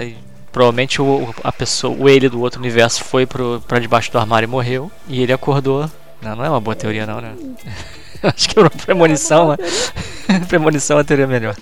[0.59, 4.45] Provavelmente o, a pessoa, o ele do outro universo foi pro, pra debaixo do armário
[4.45, 4.91] e morreu.
[5.07, 5.89] E ele acordou.
[6.21, 7.33] Não, não é uma boa teoria não, né?
[8.21, 9.57] Acho que é uma premonição, né?
[10.49, 11.55] premonição é a teoria melhor.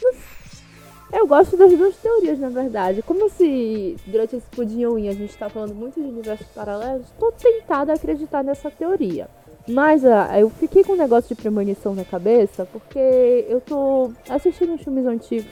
[1.13, 3.03] Eu gosto das duas teorias, na verdade.
[3.03, 7.91] Como se durante esse pudim a gente está falando muito de universos paralelos, estou tentada
[7.91, 9.29] a acreditar nessa teoria.
[9.67, 14.73] Mas uh, eu fiquei com um negócio de premonição na cabeça porque eu tô assistindo
[14.73, 15.51] uns filmes antigos,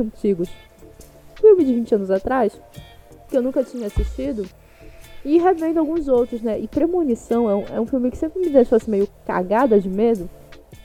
[0.00, 0.48] antigos
[1.40, 2.52] filme de 20 anos atrás,
[3.28, 4.46] que eu nunca tinha assistido,
[5.24, 6.58] e revendo alguns outros, né?
[6.58, 9.88] E Premonição é um, é um filme que sempre me deixou assim meio cagada de
[9.88, 10.28] medo,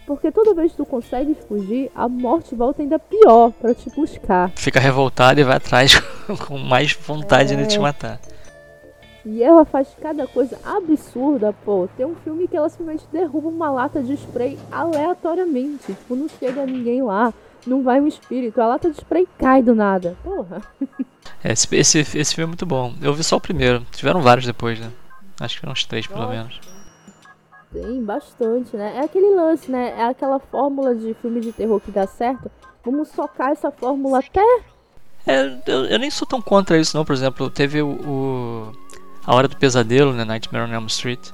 [0.06, 4.52] porque toda vez que tu consegue fugir, a morte volta ainda pior para te buscar.
[4.56, 6.00] Fica revoltada e vai atrás
[6.48, 7.58] com mais vontade é...
[7.58, 8.20] de te matar.
[9.26, 11.88] E ela faz cada coisa absurda, pô.
[11.96, 15.94] Tem um filme que ela simplesmente derruba uma lata de spray aleatoriamente.
[15.94, 17.34] Tipo, não chega ninguém lá
[17.70, 18.62] não vai um espírito.
[18.62, 20.16] A lata de spray cai do nada.
[20.24, 20.62] Porra.
[21.44, 22.94] É, esse, esse, esse filme é muito bom.
[23.02, 23.86] Eu vi só o primeiro.
[23.92, 24.92] Tiveram vários depois, né?
[25.40, 26.60] Acho que foram uns três, pelo menos.
[27.72, 28.98] Tem bastante, né?
[28.98, 29.94] É aquele lance, né?
[29.98, 32.50] É aquela fórmula de filme de terror que dá certo.
[32.86, 34.46] Vamos socar essa fórmula até.
[35.26, 37.04] É, eu, eu nem sou tão contra isso, não.
[37.04, 38.72] Por exemplo, teve o, o
[39.26, 40.24] A Hora do Pesadelo, né?
[40.24, 41.32] Nightmare on Elm Street.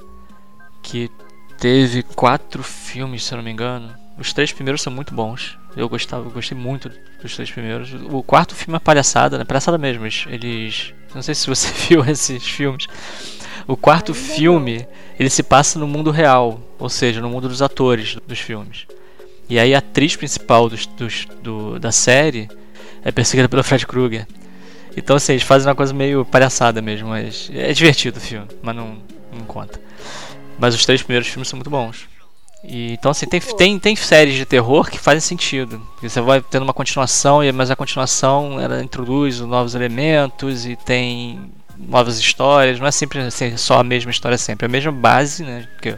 [0.82, 1.10] Que
[1.58, 3.94] teve quatro filmes, se eu não me engano.
[4.18, 5.59] Os três primeiros são muito bons.
[5.76, 6.90] Eu gostava, eu gostei muito
[7.22, 7.92] dos três primeiros.
[8.10, 9.44] O quarto filme é palhaçada, né?
[9.44, 10.06] Palhaçada mesmo.
[10.28, 10.92] Eles.
[11.14, 12.86] Não sei se você viu esses filmes.
[13.66, 14.86] O quarto filme,
[15.18, 18.86] ele se passa no mundo real, ou seja, no mundo dos atores dos filmes.
[19.48, 22.48] E aí a atriz principal dos, dos, do, da série
[23.04, 24.26] é perseguida pelo Fred Krueger.
[24.96, 28.74] Então assim, eles fazem uma coisa meio palhaçada mesmo, mas é divertido o filme, mas
[28.74, 28.98] não,
[29.32, 29.80] não conta.
[30.58, 32.08] Mas os três primeiros filmes são muito bons.
[32.62, 35.80] E, então, assim, tem, tem, tem séries de terror que fazem sentido.
[36.02, 41.40] Você vai tendo uma continuação, mas a continuação ela introduz novos elementos e tem
[41.78, 42.78] novas histórias.
[42.78, 44.66] Não é sempre assim, só a mesma história sempre.
[44.66, 45.66] É a mesma base, né?
[45.72, 45.96] Porque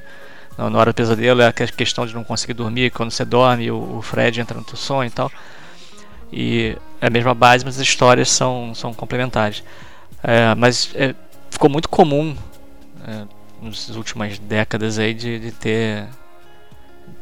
[0.56, 2.90] na hora do pesadelo é a questão de não conseguir dormir.
[2.90, 5.32] Quando você dorme, o, o Fred entra no teu sonho e tal.
[6.32, 9.64] E é a mesma base, mas as histórias são, são complementares.
[10.22, 11.14] É, mas é,
[11.50, 12.36] ficou muito comum
[13.06, 13.24] é,
[13.60, 16.06] nas últimas décadas aí de, de ter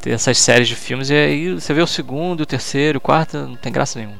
[0.00, 3.36] ter essas séries de filmes e aí você vê o segundo, o terceiro, o quarto,
[3.36, 4.18] não tem graça nenhuma.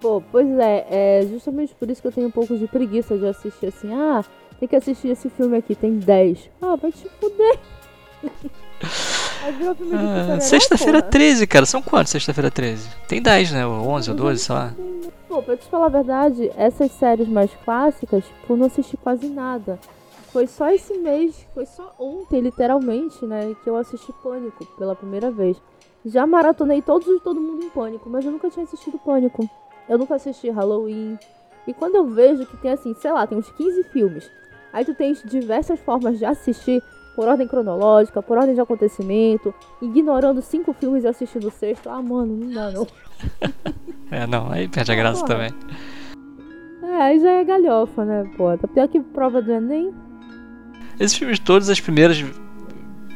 [0.00, 3.26] Pô, pois é, é justamente por isso que eu tenho um pouco de preguiça de
[3.26, 4.24] assistir assim, ah,
[4.58, 6.50] tem que assistir esse filme aqui, tem 10.
[6.60, 7.58] Ah, vai te fuder.
[9.44, 11.10] Ah, Sexta-feira porra.
[11.10, 11.66] 13, cara.
[11.66, 12.88] São quantos sexta-feira 13?
[13.08, 13.66] Tem 10, né?
[13.66, 14.72] Ou 11 ou 12, sei lá.
[15.28, 19.78] Pô, pra te falar a verdade, essas séries mais clássicas, eu não assisti quase nada.
[20.32, 25.30] Foi só esse mês, foi só ontem, literalmente, né, que eu assisti Pânico pela primeira
[25.30, 25.60] vez.
[26.06, 29.48] Já maratonei todos os Todo Mundo em Pânico, mas eu nunca tinha assistido Pânico.
[29.88, 31.18] Eu nunca assisti Halloween.
[31.66, 34.30] E quando eu vejo que tem assim, sei lá, tem uns 15 filmes.
[34.72, 36.82] Aí tu tens diversas formas de assistir
[37.14, 41.90] por ordem cronológica, por ordem de acontecimento, ignorando cinco filmes e assistindo o sexto.
[41.90, 42.86] Ah, mano, não dá não.
[44.10, 45.48] É, não, aí perde a graça Porra.
[45.48, 45.50] também.
[46.82, 48.54] É, aí já é galhofa, né, pô?
[48.58, 49.90] Tá pior que prova do Enem.
[51.02, 52.24] Esses filmes todos, as primeiras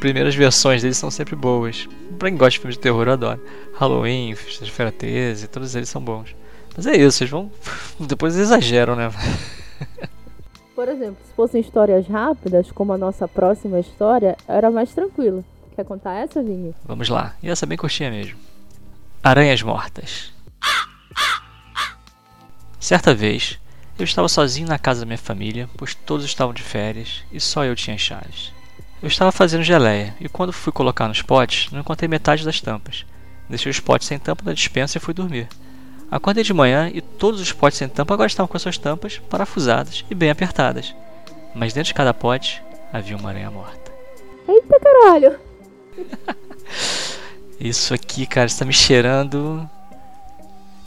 [0.00, 1.88] primeiras versões deles são sempre boas.
[2.18, 3.40] Pra quem gosta de filmes de terror, eu adoro.
[3.74, 6.34] Halloween, Sexta-feira 13, todos eles são bons.
[6.76, 7.48] Mas é isso, vocês vão.
[8.00, 9.08] Depois exageram, né?
[10.74, 15.44] Por exemplo, se fossem histórias rápidas, como a nossa próxima história, era mais tranquilo.
[15.76, 16.74] Quer contar essa, Vini?
[16.84, 17.36] Vamos lá.
[17.40, 18.36] E essa é bem curtinha mesmo.
[19.22, 20.32] Aranhas mortas.
[22.80, 23.60] Certa vez,
[23.98, 27.64] eu estava sozinho na casa da minha família, pois todos estavam de férias e só
[27.64, 28.52] eu tinha chaves.
[29.02, 33.06] Eu estava fazendo geleia e quando fui colocar nos potes, não encontrei metade das tampas.
[33.48, 35.48] Deixei os potes sem tampa na dispensa e fui dormir.
[36.10, 39.18] Acordei de manhã e todos os potes sem tampa agora estavam com as suas tampas
[39.30, 40.94] parafusadas e bem apertadas.
[41.54, 43.92] Mas dentro de cada pote havia uma aranha morta.
[44.48, 45.38] Eita caralho!
[47.58, 49.68] Isso aqui, cara, está me cheirando.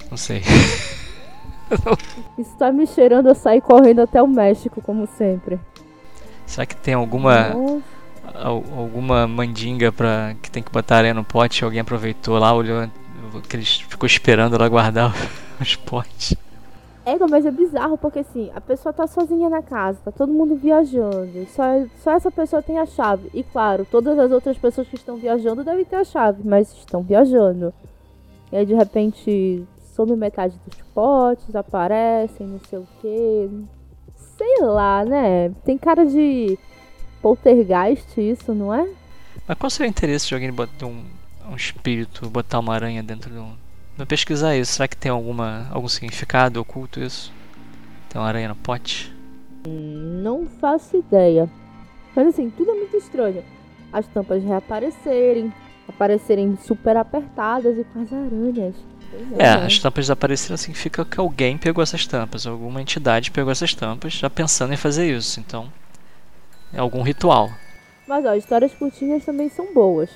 [0.10, 0.44] Não sei.
[2.38, 5.60] Isso tá me cheirando a sair correndo até o México, como sempre.
[6.46, 7.84] Será que tem alguma Nossa.
[8.76, 12.88] alguma mandinga pra que tem que botar areia no pote alguém aproveitou lá, olhou,
[13.48, 15.14] que eles ficou esperando ela guardar
[15.62, 16.36] os potes.
[17.06, 20.56] É, mas é bizarro porque assim, a pessoa tá sozinha na casa, tá todo mundo
[20.56, 21.48] viajando.
[21.56, 21.64] Só,
[22.04, 23.30] só essa pessoa tem a chave.
[23.34, 27.02] E claro, todas as outras pessoas que estão viajando devem ter a chave, mas estão
[27.02, 27.74] viajando.
[28.52, 29.66] E aí de repente
[30.00, 33.50] some metade dos potes, aparecem, não sei o que.
[34.38, 35.50] Sei lá, né?
[35.66, 36.58] Tem cara de
[37.22, 38.88] poltergeist isso, não é?
[39.46, 41.04] Mas qual seria o interesse de alguém botar um,
[41.52, 43.52] um espírito, botar uma aranha dentro de um.
[43.98, 44.72] Vou pesquisar isso.
[44.72, 47.34] Será que tem alguma, algum significado oculto isso?
[48.08, 49.14] Tem uma aranha no pote?
[49.68, 51.50] Não faço ideia.
[52.16, 53.44] Mas assim, tudo é muito estranho.
[53.92, 55.52] As tampas reaparecerem,
[55.90, 58.76] aparecerem super apertadas e com as aranhas.
[59.34, 59.66] É, né?
[59.66, 64.30] as tampas desapareceram significa que alguém pegou essas tampas, alguma entidade pegou essas tampas, já
[64.30, 65.40] pensando em fazer isso.
[65.40, 65.72] Então,
[66.74, 67.50] é algum ritual.
[68.08, 70.10] Mas ó, histórias curtinhas também são boas.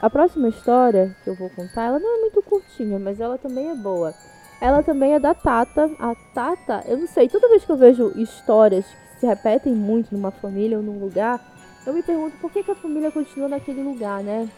[0.00, 3.70] A próxima história que eu vou contar, ela não é muito curtinha, mas ela também
[3.70, 4.14] é boa.
[4.60, 5.90] Ela também é da Tata.
[5.98, 10.14] A Tata, eu não sei, toda vez que eu vejo histórias que se repetem muito
[10.14, 11.40] numa família ou num lugar,
[11.86, 14.48] eu me pergunto por que, que a família continua naquele lugar, né?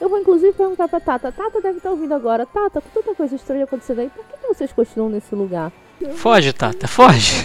[0.00, 1.30] Eu vou inclusive perguntar pra Tata.
[1.30, 2.46] Tata deve estar ouvindo agora.
[2.46, 5.70] Tata, com tanta coisa estranha acontecendo aí, por que, que vocês continuam nesse lugar?
[6.14, 7.44] Foge, Tata, foge!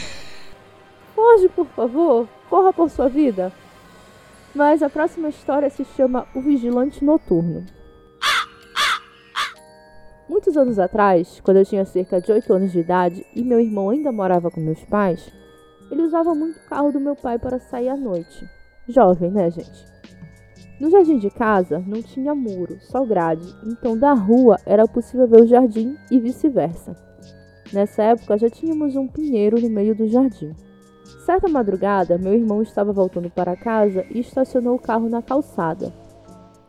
[1.13, 2.27] Foge, por favor.
[2.49, 3.51] Corra por sua vida.
[4.53, 7.65] Mas a próxima história se chama O Vigilante Noturno.
[10.29, 13.89] Muitos anos atrás, quando eu tinha cerca de 8 anos de idade e meu irmão
[13.89, 15.29] ainda morava com meus pais,
[15.91, 18.47] ele usava muito o carro do meu pai para sair à noite.
[18.87, 19.94] Jovem, né, gente?
[20.79, 25.41] No jardim de casa não tinha muro, só grade, então da rua era possível ver
[25.41, 26.95] o jardim e vice-versa.
[27.71, 30.53] Nessa época já tínhamos um pinheiro no meio do jardim.
[31.25, 35.93] Certa madrugada, meu irmão estava voltando para casa e estacionou o carro na calçada.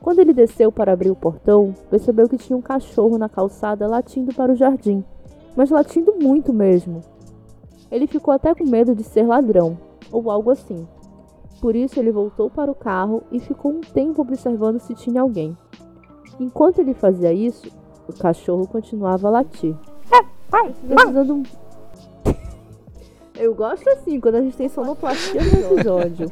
[0.00, 4.32] Quando ele desceu para abrir o portão, percebeu que tinha um cachorro na calçada latindo
[4.32, 5.04] para o jardim,
[5.56, 7.00] mas latindo muito mesmo.
[7.90, 9.76] Ele ficou até com medo de ser ladrão,
[10.12, 10.86] ou algo assim.
[11.60, 15.56] Por isso, ele voltou para o carro e ficou um tempo observando se tinha alguém.
[16.38, 17.70] Enquanto ele fazia isso,
[18.08, 19.74] o cachorro continuava a latir.
[20.50, 21.42] Precisando um
[23.36, 26.30] eu gosto assim, quando a gente tem sonoplastia no episódio.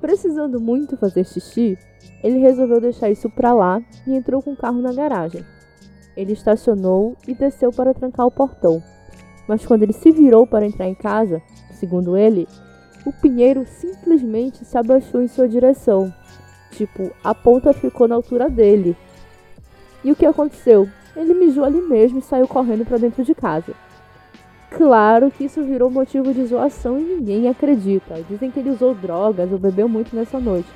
[0.00, 1.76] Precisando muito fazer xixi,
[2.22, 5.44] ele resolveu deixar isso pra lá e entrou com o carro na garagem.
[6.16, 8.82] Ele estacionou e desceu para trancar o portão.
[9.46, 11.40] Mas quando ele se virou para entrar em casa,
[11.72, 12.46] segundo ele,
[13.04, 16.12] o pinheiro simplesmente se abaixou em sua direção.
[16.70, 18.96] Tipo, a ponta ficou na altura dele.
[20.04, 20.88] E o que aconteceu?
[21.16, 23.74] Ele mijou ali mesmo e saiu correndo para dentro de casa.
[24.70, 28.22] Claro que isso virou motivo de zoação e ninguém acredita.
[28.28, 30.68] Dizem que ele usou drogas ou bebeu muito nessa noite.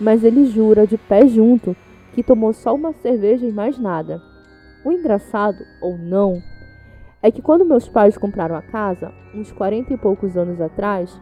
[0.00, 1.76] Mas ele jura, de pé junto,
[2.14, 4.22] que tomou só uma cerveja e mais nada.
[4.84, 6.40] O engraçado, ou não,
[7.22, 11.18] é que quando meus pais compraram a casa, uns 40 e poucos anos atrás,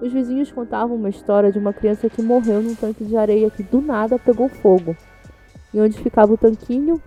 [0.00, 3.62] Os vizinhos contavam uma história de uma criança que morreu num tanque de areia que
[3.62, 4.96] do nada pegou fogo.
[5.74, 7.00] E onde ficava o tanquinho?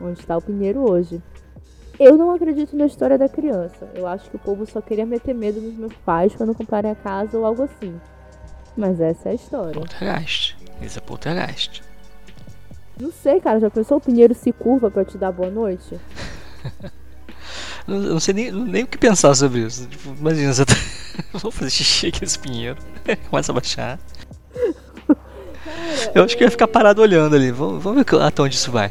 [0.00, 1.22] Onde está o pinheiro hoje.
[1.98, 3.88] Eu não acredito na história da criança.
[3.94, 6.96] Eu acho que o povo só queria meter medo nos meus pais quando comprarem a
[6.96, 7.98] casa ou algo assim.
[8.76, 9.72] Mas essa é a história.
[9.72, 10.56] Poltergeist.
[10.82, 11.82] Isso é poltergeist.
[13.00, 13.60] Não sei, cara.
[13.60, 15.98] Já pensou o pinheiro se curva para te dar boa noite?
[17.86, 19.86] não, não, sei nem, nem o que pensar sobre isso.
[19.86, 20.74] Tipo, imagina, você tá...
[21.38, 22.76] Vou fazer xixi aqui nesse pinheiro.
[23.30, 23.98] Começa a baixar.
[26.14, 27.50] Eu acho que ia ficar parado olhando ali.
[27.50, 28.90] Vamos, vamos ver até onde isso vai.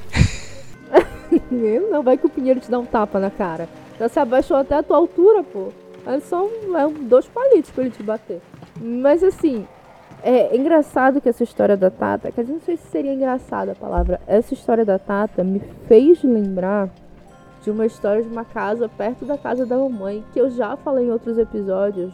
[1.91, 3.67] não, vai que o Pinheiro te dá um tapa na cara.
[3.99, 5.71] Já se abaixou até a tua altura, pô.
[6.05, 8.41] É só um, é um, dois palitos pra ele te bater.
[8.79, 9.65] Mas assim,
[10.23, 13.75] é engraçado que essa histódia da Tata, que eu não sei se seria engraçada a
[13.75, 16.89] palavra, essa história da Tata me fez lembrar
[17.65, 21.07] de uma história de uma casa perto da casa da mamãe, que eu já falei
[21.07, 22.13] em outros episódios,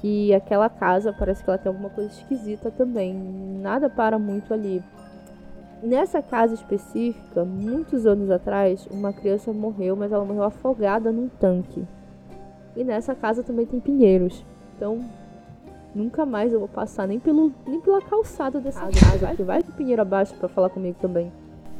[0.00, 3.12] que aquela casa parece que ela tem alguma coisa esquisita também.
[3.60, 4.80] Nada para muito ali.
[5.82, 11.84] Nessa casa específica, muitos anos atrás, uma criança morreu, mas ela morreu afogada num tanque.
[12.76, 14.44] E nessa casa também tem pinheiros.
[14.76, 15.04] Então,
[15.92, 19.34] nunca mais eu vou passar nem, pelo, nem pela calçada dessa casa.
[19.34, 21.32] Que vai que pinheiro abaixo para falar comigo também.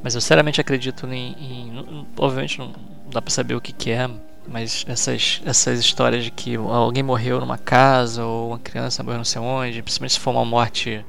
[0.03, 1.35] Mas eu seriamente acredito em.
[1.39, 2.73] em obviamente não
[3.11, 4.09] dá pra saber o que, que é,
[4.47, 9.25] mas essas, essas histórias de que alguém morreu numa casa ou uma criança morreu não
[9.25, 11.05] sei onde, principalmente se for uma morte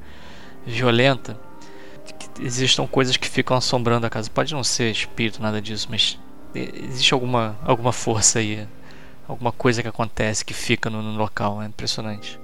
[0.65, 1.37] violenta
[2.39, 4.29] existam coisas que ficam assombrando a casa.
[4.29, 6.17] Pode não ser espírito, nada disso, mas
[6.53, 8.67] existe alguma, alguma força aí,
[9.27, 11.61] alguma coisa que acontece que fica no, no local.
[11.61, 12.39] É impressionante.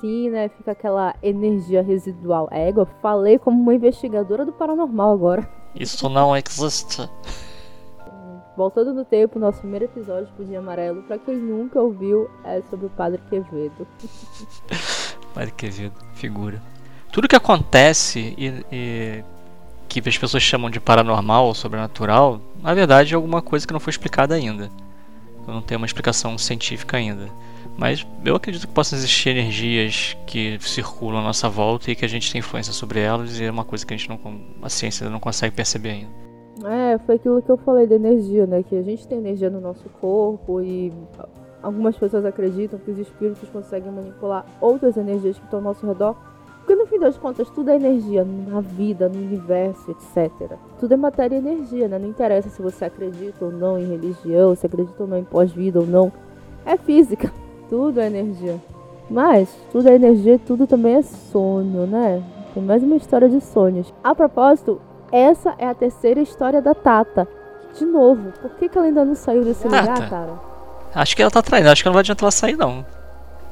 [0.00, 0.48] Sim, né?
[0.48, 2.48] Fica aquela energia residual.
[2.50, 5.48] É, eu falei como uma investigadora do paranormal agora.
[5.74, 7.08] Isso não existe.
[8.56, 12.86] Voltando no tempo, nosso primeiro episódio do Dia Amarelo, pra quem nunca ouviu, é sobre
[12.86, 13.86] o Padre Quevedo.
[15.32, 16.60] Padre Quevedo, figura
[17.10, 19.24] tudo que acontece e, e,
[19.88, 23.80] que as pessoas chamam de paranormal ou sobrenatural, na verdade é alguma coisa que não
[23.80, 24.70] foi explicada ainda.
[25.46, 27.28] Não tem uma explicação científica ainda.
[27.80, 32.08] Mas eu acredito que possam existir energias que circulam à nossa volta e que a
[32.08, 34.20] gente tem influência sobre elas e é uma coisa que a gente não,
[34.62, 36.10] a ciência ainda não consegue perceber ainda.
[36.68, 38.62] É, foi aquilo que eu falei da energia, né?
[38.62, 40.92] Que a gente tem energia no nosso corpo e
[41.62, 46.14] algumas pessoas acreditam que os espíritos conseguem manipular outras energias que estão ao nosso redor
[46.58, 50.30] porque no fim das contas, tudo é energia na vida, no universo, etc.
[50.78, 51.98] Tudo é matéria e energia, né?
[51.98, 55.80] Não interessa se você acredita ou não em religião, se acredita ou não em pós-vida
[55.80, 56.12] ou não.
[56.66, 57.32] É física.
[57.70, 58.60] Tudo é energia.
[59.08, 62.20] Mas tudo é energia e tudo também é sonho, né?
[62.52, 63.94] Tem mais uma história de sonhos.
[64.02, 64.80] A propósito,
[65.12, 67.28] essa é a terceira história da Tata.
[67.78, 69.80] De novo, por que, que ela ainda não saiu desse Tata.
[69.82, 70.32] lugar, cara?
[70.92, 72.84] Acho que ela tá traindo, acho que não vai adiantar ela sair, não.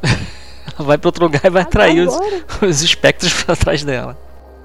[0.78, 2.18] vai para outro lugar e vai atrair os,
[2.60, 4.16] os espectros para trás dela.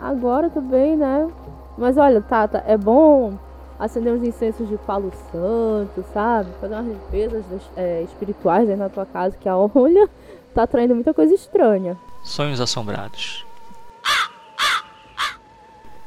[0.01, 1.29] Agora também, né?
[1.77, 3.37] Mas olha, Tata, é bom
[3.83, 6.49] acender uns incensos de palo santo, sabe?
[6.61, 7.43] Fazer umas limpezas
[7.75, 10.09] é, espirituais aí na tua casa, que a olha
[10.53, 11.97] tá atraindo muita coisa estranha.
[12.23, 13.45] Sonhos assombrados.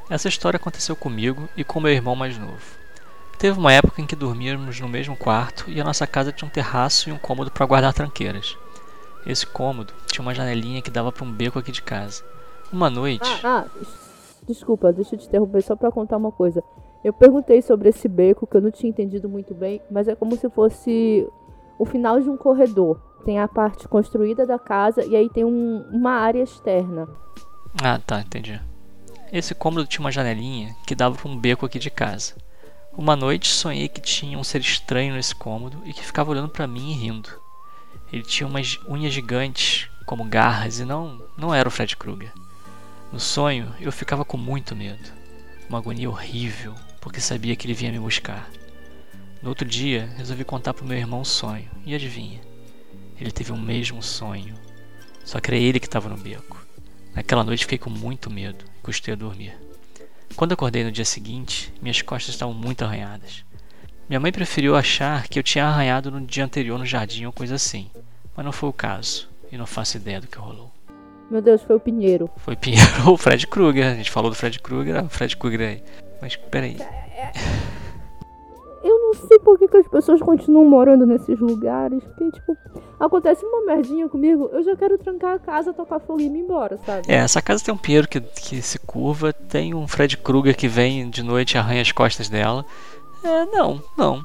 [0.08, 2.62] Essa história aconteceu comigo e com meu irmão mais novo.
[3.38, 6.50] Teve uma época em que dormíamos no mesmo quarto e a nossa casa tinha um
[6.50, 8.56] terraço e um cômodo para guardar tranqueiras.
[9.26, 12.24] Esse cômodo tinha uma janelinha que dava para um beco aqui de casa.
[12.72, 13.28] Uma noite.
[13.44, 13.84] Ah, ah,
[14.46, 16.62] desculpa, deixa eu te interromper só para contar uma coisa.
[17.04, 20.36] Eu perguntei sobre esse beco que eu não tinha entendido muito bem, mas é como
[20.36, 21.26] se fosse
[21.78, 23.00] o final de um corredor.
[23.24, 27.08] Tem a parte construída da casa e aí tem um, uma área externa.
[27.82, 28.60] Ah, tá, entendi.
[29.32, 32.34] Esse cômodo tinha uma janelinha que dava para um beco aqui de casa.
[32.96, 36.66] Uma noite sonhei que tinha um ser estranho nesse cômodo e que ficava olhando para
[36.66, 37.28] mim e rindo.
[38.12, 42.32] Ele tinha umas unhas gigantes, como garras, e não, não era o Fred Krueger.
[43.12, 45.12] No sonho, eu ficava com muito medo,
[45.68, 46.74] uma agonia horrível,
[47.06, 48.50] porque sabia que ele vinha me buscar.
[49.40, 52.40] No outro dia, resolvi contar para o meu irmão o sonho, e adivinha?
[53.16, 54.56] Ele teve o mesmo sonho,
[55.24, 56.66] só que era ele que estava no beco.
[57.14, 59.56] Naquela noite fiquei com muito medo e custei a dormir.
[60.34, 63.44] Quando acordei no dia seguinte, minhas costas estavam muito arranhadas.
[64.08, 67.54] Minha mãe preferiu achar que eu tinha arranhado no dia anterior no jardim ou coisa
[67.54, 67.88] assim,
[68.36, 70.72] mas não foi o caso, e não faço ideia do que rolou.
[71.30, 72.28] Meu Deus, foi o Pinheiro.
[72.38, 73.92] Foi Pinheiro ou o Fred Krueger.
[73.92, 76.05] A gente falou do Fred Krueger, o Fred Krueger aí.
[76.20, 76.76] Mas peraí.
[78.82, 82.02] Eu não sei por que, que as pessoas continuam morando nesses lugares.
[82.04, 82.56] Porque, tipo,
[83.00, 86.78] acontece uma merdinha comigo, eu já quero trancar a casa, tocar fogo e ir embora,
[86.86, 87.10] sabe?
[87.10, 90.68] É, essa casa tem um Pinheiro que, que se curva, tem um Fred Krueger que
[90.68, 92.64] vem de noite e arranha as costas dela.
[93.24, 94.24] É, não, não.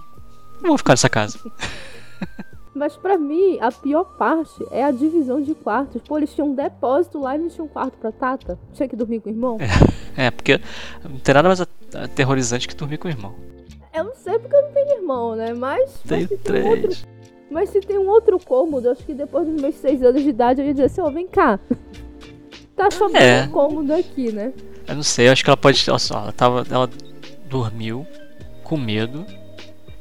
[0.62, 1.40] Não vou ficar nessa casa.
[2.74, 6.02] Mas pra mim, a pior parte é a divisão de quartos.
[6.02, 8.58] Pô, eles tinham um depósito lá e não tinham um quarto pra Tata.
[8.74, 9.58] Tinha que dormir com o irmão.
[10.16, 10.60] É, é porque
[11.04, 11.62] não tem nada mais
[11.94, 13.36] aterrorizante que dormir com o irmão.
[13.94, 15.54] Eu não sei porque eu não tenho irmão, né?
[15.54, 16.02] Mas.
[16.08, 16.66] Tenho mas três.
[16.66, 16.90] Um outro,
[17.52, 20.62] mas se tem um outro cômodo, acho que depois dos meus seis anos de idade
[20.62, 21.60] eu ia dizer assim: ó, oh, vem cá.
[22.74, 23.48] Tá chovendo é.
[23.50, 24.54] cômodo aqui, né?
[24.88, 25.88] Eu não sei, eu acho que ela pode.
[25.88, 26.66] Olha só, ela tava.
[26.72, 26.90] Ela
[27.48, 28.08] dormiu
[28.64, 29.24] com medo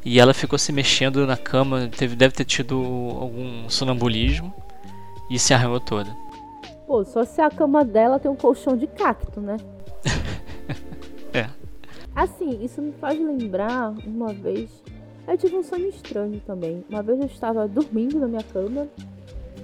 [0.04, 2.76] e ela ficou se mexendo na cama, teve, deve ter tido
[3.18, 4.52] algum sonambulismo
[5.30, 6.10] e se arranhou toda.
[6.86, 9.56] Pô, só se a cama dela tem um colchão de cacto, né?
[11.32, 11.48] é.
[12.14, 14.70] Assim, isso me faz lembrar uma vez.
[15.28, 16.84] Eu tive um sonho estranho também.
[16.88, 18.88] Uma vez eu estava dormindo na minha cama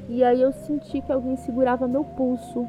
[0.08, 2.66] e aí eu senti que alguém segurava meu pulso.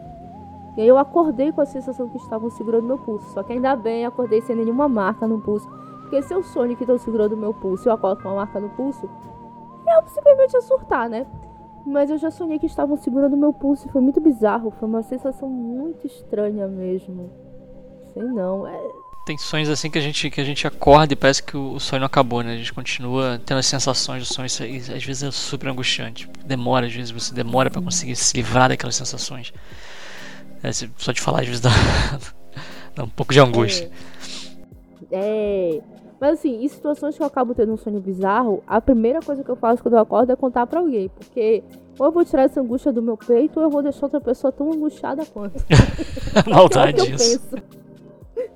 [0.76, 3.32] E aí eu acordei com a sensação que estavam segurando meu pulso.
[3.34, 5.70] Só que ainda bem, acordei sem nenhuma marca no pulso.
[6.10, 8.36] Porque se eu sonho que estão segurando o meu pulso e eu acordo com uma
[8.36, 9.10] marca no pulso,
[9.86, 11.28] eu simplesmente ia surtar, né?
[11.86, 14.72] Mas eu já sonhei que estavam segurando o meu pulso e foi muito bizarro.
[14.80, 17.30] Foi uma sensação muito estranha mesmo.
[18.14, 18.66] Sei não.
[18.66, 18.80] É...
[19.26, 22.00] Tem sonhos assim que a gente, que a gente acorda e parece que o sonho
[22.00, 22.54] não acabou, né?
[22.54, 24.46] A gente continua tendo as sensações do sonho.
[24.46, 26.30] Isso, às vezes é super angustiante.
[26.46, 29.52] Demora, às vezes você demora para conseguir se livrar daquelas sensações.
[30.64, 31.70] É, só de falar, às vezes dá,
[32.96, 33.92] dá um pouco de angústia.
[34.14, 34.17] É.
[35.12, 35.82] é.
[36.20, 39.50] Mas assim, em situações que eu acabo tendo um sonho bizarro, a primeira coisa que
[39.50, 41.10] eu faço quando eu acordo é contar pra alguém.
[41.10, 41.64] Porque
[42.00, 44.52] ou eu vou tirar essa angústia do meu peito, ou eu vou deixar outra pessoa
[44.52, 45.64] tão angustiada quanto.
[46.50, 47.56] Maldade é isso.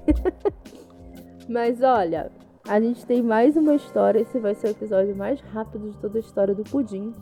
[1.50, 2.32] Mas olha,
[2.68, 4.20] a gente tem mais uma história.
[4.20, 7.14] Esse vai ser o episódio mais rápido de toda a história do Pudim.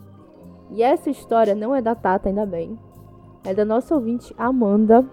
[0.70, 2.78] E essa história não é da Tata, ainda bem.
[3.44, 5.04] É da nossa ouvinte Amanda.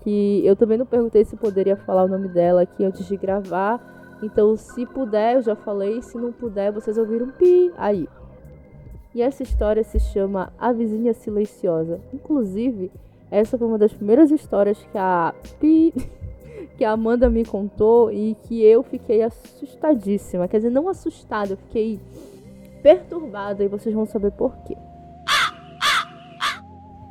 [0.00, 3.80] Que eu também não perguntei se poderia falar o nome dela aqui antes de gravar.
[4.22, 8.08] Então, se puder, eu já falei, se não puder, vocês ouviram pi aí.
[9.14, 12.00] E essa história se chama A Vizinha Silenciosa.
[12.12, 12.90] Inclusive,
[13.30, 15.92] essa foi uma das primeiras histórias que a pi
[16.76, 20.48] que a Amanda me contou e que eu fiquei assustadíssima.
[20.48, 22.00] Quer dizer, não assustada, eu fiquei
[22.82, 24.76] perturbada e vocês vão saber por quê.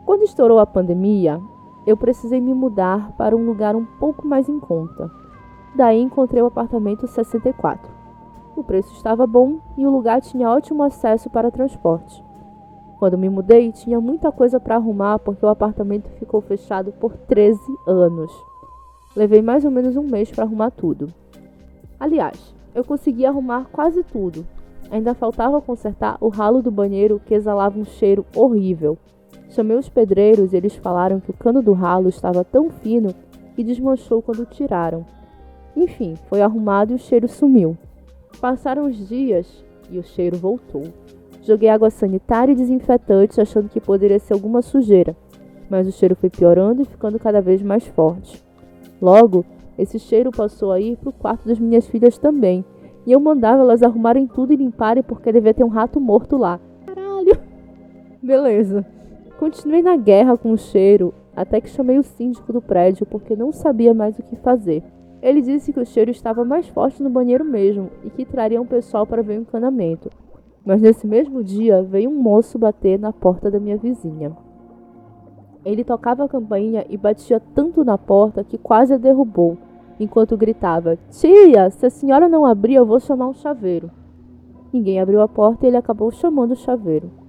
[0.05, 1.39] Quando estourou a pandemia,
[1.89, 5.09] eu precisei me mudar para um lugar um pouco mais em conta.
[5.75, 7.91] Daí encontrei o apartamento 64.
[8.55, 12.23] O preço estava bom e o lugar tinha ótimo acesso para transporte.
[12.99, 17.59] Quando me mudei, tinha muita coisa para arrumar porque o apartamento ficou fechado por 13
[17.87, 18.31] anos.
[19.15, 21.11] Levei mais ou menos um mês para arrumar tudo.
[21.99, 24.45] Aliás, eu consegui arrumar quase tudo.
[24.91, 28.97] Ainda faltava consertar o ralo do banheiro que exalava um cheiro horrível.
[29.49, 33.13] Chamei os pedreiros e eles falaram que o cano do ralo estava tão fino
[33.55, 35.05] que desmanchou quando tiraram.
[35.75, 37.77] Enfim, foi arrumado e o cheiro sumiu.
[38.39, 40.83] Passaram os dias e o cheiro voltou.
[41.41, 45.15] Joguei água sanitária e desinfetante achando que poderia ser alguma sujeira,
[45.69, 48.43] mas o cheiro foi piorando e ficando cada vez mais forte.
[49.01, 49.43] Logo,
[49.77, 52.63] esse cheiro passou a ir para o quarto das minhas filhas também,
[53.05, 56.59] e eu mandava elas arrumarem tudo e limparem porque devia ter um rato morto lá.
[56.85, 57.39] Caralho!
[58.21, 58.85] Beleza.
[59.39, 63.53] Continuei na guerra com o cheiro até que chamei o síndico do prédio porque não
[63.53, 64.83] sabia mais o que fazer.
[65.21, 68.65] Ele disse que o cheiro estava mais forte no banheiro mesmo e que traria um
[68.65, 70.09] pessoal para ver o encanamento.
[70.65, 74.35] Mas nesse mesmo dia veio um moço bater na porta da minha vizinha.
[75.63, 79.57] Ele tocava a campainha e batia tanto na porta que quase a derrubou,
[79.97, 83.89] enquanto gritava: Tia, se a senhora não abrir, eu vou chamar um chaveiro.
[84.73, 87.28] Ninguém abriu a porta e ele acabou chamando o chaveiro.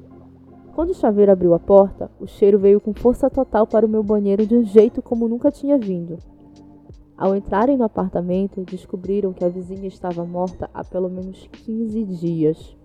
[0.75, 4.03] Quando o chaveiro abriu a porta, o cheiro veio com força total para o meu
[4.03, 6.19] banheiro de um jeito como nunca tinha vindo.
[7.17, 12.77] Ao entrarem no apartamento, descobriram que a vizinha estava morta há pelo menos 15 dias.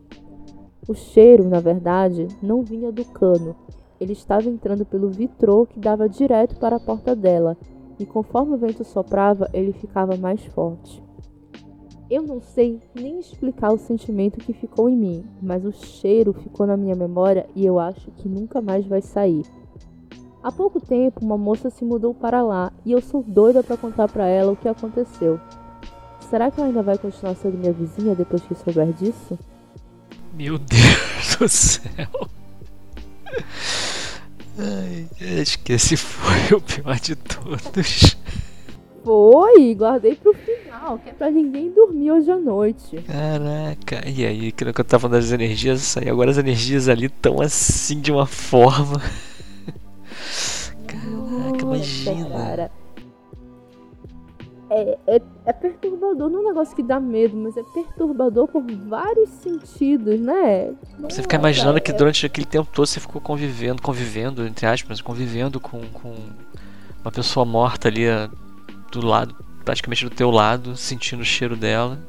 [0.88, 3.55] O cheiro, na verdade, não vinha do cano.
[3.99, 7.55] Ele estava entrando pelo vitrô que dava direto para a porta dela,
[7.97, 11.05] e conforme o vento soprava, ele ficava mais forte.
[12.10, 16.68] Eu não sei nem explicar o sentimento que ficou em mim, mas o cheiro ficou
[16.68, 19.43] na minha memória e eu acho que nunca mais vai sair.
[20.43, 24.08] Há pouco tempo, uma moça se mudou para lá e eu sou doida para contar
[24.08, 25.39] para ela o que aconteceu.
[26.30, 29.39] Será que ela ainda vai continuar sendo minha vizinha depois que souber disso?
[30.34, 32.30] Meu Deus do céu.
[34.60, 35.08] Ai,
[35.41, 38.14] acho que esse foi o pior de todos.
[39.06, 42.97] Foi, guardei pro final, que é pra ninguém dormir hoje à noite.
[43.03, 47.06] Caraca, e aí, aquilo que eu tava falando das energias, aí agora as energias ali
[47.06, 48.99] estão assim de uma forma.
[50.88, 52.30] Caraca, imagina.
[52.30, 52.72] Cara.
[54.72, 58.64] é, é, é, perturbador, não é um negócio que dá medo, mas é perturbador por
[58.64, 60.74] vários sentidos, né?
[61.01, 65.60] Você fica imaginando que durante aquele tempo todo você ficou convivendo, convivendo, entre aspas, convivendo
[65.60, 66.16] com, com
[67.03, 68.08] uma pessoa morta ali
[68.99, 71.99] do lado, praticamente do teu lado, sentindo o cheiro dela.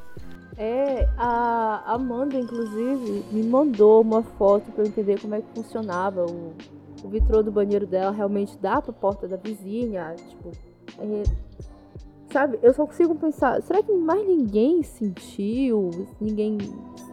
[0.59, 6.25] É, a Amanda, inclusive, me mandou uma foto para eu entender como é que funcionava.
[6.25, 6.55] O,
[7.05, 10.15] o vitrô do banheiro dela realmente dá pra porta da vizinha.
[10.17, 10.51] Tipo,
[10.99, 11.23] é,
[12.33, 12.59] sabe?
[12.63, 15.91] Eu só consigo pensar, será que mais ninguém sentiu?
[16.19, 16.57] Ninguém,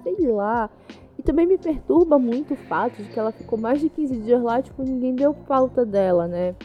[0.04, 0.70] sei lá.
[1.18, 4.42] E também me perturba muito o fato de que ela ficou mais de 15 dias
[4.42, 6.56] lá, tipo, ninguém deu falta dela, né?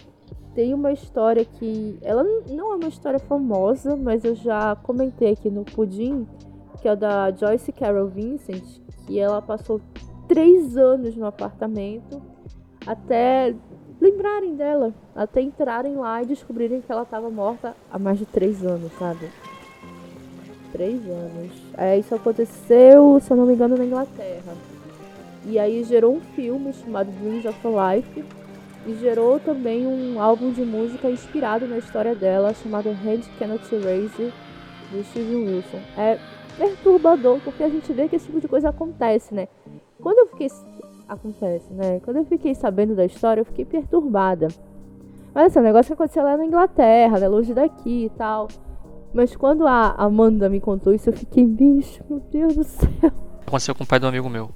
[0.58, 1.96] Tem uma história que.
[2.02, 6.26] Ela não é uma história famosa, mas eu já comentei aqui no Pudim
[6.82, 8.64] que é da Joyce Carol Vincent,
[9.06, 9.80] que ela passou
[10.26, 12.20] três anos no apartamento
[12.84, 13.54] até
[14.00, 18.64] lembrarem dela, até entrarem lá e descobrirem que ela estava morta há mais de três
[18.64, 19.30] anos, sabe?
[20.72, 21.52] Três anos.
[21.76, 24.56] É, isso aconteceu, se eu não me engano, na Inglaterra.
[25.46, 28.37] E aí gerou um filme chamado Dreams of Life
[28.86, 34.32] e gerou também um álbum de música inspirado na história dela chamado Hand Cannot Erase
[34.90, 35.80] do Steven Wilson.
[35.96, 36.18] É
[36.56, 39.48] perturbador, porque a gente vê que esse tipo de coisa acontece, né?
[40.00, 40.48] Quando eu fiquei.
[41.08, 42.00] Acontece, né?
[42.00, 44.48] Quando eu fiquei sabendo da história, eu fiquei perturbada.
[45.34, 47.28] Mas assim, é um negócio que aconteceu lá na Inglaterra, né?
[47.28, 48.48] Longe daqui e tal.
[49.14, 53.12] Mas quando a Amanda me contou isso, eu fiquei, bicho, meu Deus do céu.
[53.46, 54.50] Aconteceu com o pai do amigo meu.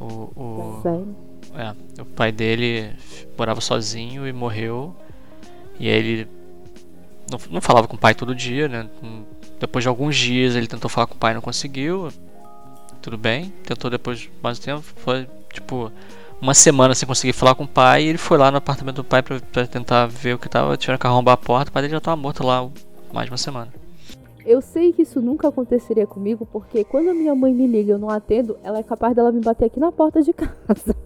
[0.00, 1.27] O, o?
[1.54, 2.92] É, o pai dele
[3.36, 4.94] morava sozinho e morreu.
[5.78, 6.28] E aí ele
[7.30, 8.88] não, não falava com o pai todo dia, né?
[9.60, 12.08] Depois de alguns dias ele tentou falar com o pai não conseguiu.
[13.02, 13.52] Tudo bem.
[13.64, 14.82] Tentou depois de mais tempo.
[14.82, 15.92] Foi tipo
[16.40, 18.04] uma semana sem conseguir falar com o pai.
[18.04, 20.76] E ele foi lá no apartamento do pai pra tentar ver o que tava.
[20.76, 21.70] Tiveram que arrombar a porta.
[21.70, 22.68] O pai dele já tava morto lá
[23.12, 23.72] mais de uma semana.
[24.44, 27.92] Eu sei que isso nunca aconteceria comigo, porque quando a minha mãe me liga e
[27.92, 30.96] eu não atendo, ela é capaz dela me bater aqui na porta de casa.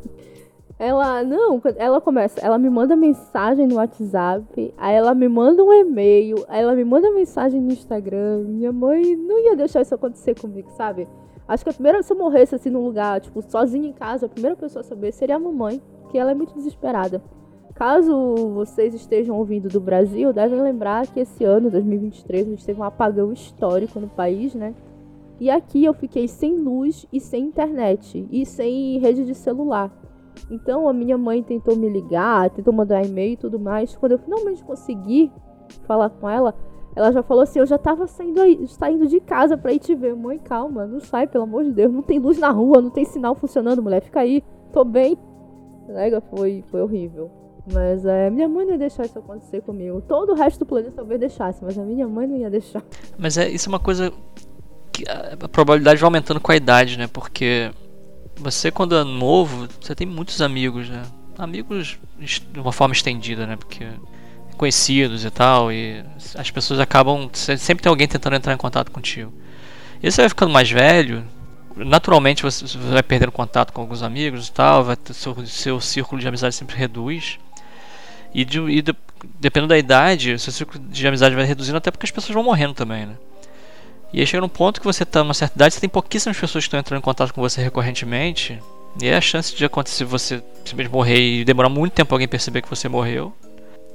[0.84, 5.72] Ela, não, ela começa, ela me manda mensagem no WhatsApp, aí ela me manda um
[5.72, 8.42] e-mail, aí ela me manda mensagem no Instagram.
[8.48, 11.06] Minha mãe não ia deixar isso acontecer comigo, sabe?
[11.46, 14.28] Acho que a primeira, se eu morresse assim num lugar, tipo, sozinha em casa, a
[14.28, 15.80] primeira pessoa a saber seria a mamãe,
[16.10, 17.22] que ela é muito desesperada.
[17.76, 22.80] Caso vocês estejam ouvindo do Brasil, devem lembrar que esse ano, 2023, a gente teve
[22.80, 24.74] um apagão histórico no país, né?
[25.38, 30.01] E aqui eu fiquei sem luz e sem internet e sem rede de celular.
[30.50, 33.96] Então a minha mãe tentou me ligar, tentou mandar e-mail e tudo mais.
[33.96, 35.32] Quando eu finalmente consegui
[35.86, 36.54] falar com ela,
[36.94, 39.94] ela já falou assim: Eu já tava saindo, aí, saindo de casa pra ir te
[39.94, 40.14] ver.
[40.14, 41.92] Mãe, calma, não sai, pelo amor de Deus.
[41.92, 44.02] Não tem luz na rua, não tem sinal funcionando, mulher.
[44.02, 45.16] Fica aí, tô bem.
[45.88, 47.30] Lega, foi, foi horrível.
[47.72, 50.02] Mas é, minha mãe não ia deixar isso acontecer comigo.
[50.02, 52.82] Todo o resto do planeta talvez deixasse, mas a minha mãe não ia deixar.
[53.16, 54.12] Mas é, isso é uma coisa
[54.92, 57.06] que a probabilidade vai aumentando com a idade, né?
[57.06, 57.70] Porque
[58.36, 61.02] você quando é novo, você tem muitos amigos, né?
[61.38, 63.56] Amigos de uma forma estendida, né?
[63.56, 63.86] Porque
[64.56, 66.04] conhecidos e tal, e
[66.36, 69.32] as pessoas acabam sempre tem alguém tentando entrar em contato contigo.
[70.02, 71.24] E você vai ficando mais velho,
[71.76, 76.28] naturalmente você vai perdendo contato com alguns amigos e tal, vai seu, seu círculo de
[76.28, 77.38] amizade sempre reduz.
[78.34, 78.94] E, de, e de,
[79.38, 82.74] dependendo da idade, seu círculo de amizade vai reduzindo até porque as pessoas vão morrendo
[82.74, 83.14] também, né?
[84.12, 86.64] E aí chega num ponto que você está numa certa idade, você tem pouquíssimas pessoas
[86.64, 88.62] que estão entrando em contato com você recorrentemente.
[89.00, 92.60] E é a chance de acontecer você simplesmente morrer e demorar muito tempo alguém perceber
[92.60, 93.32] que você morreu.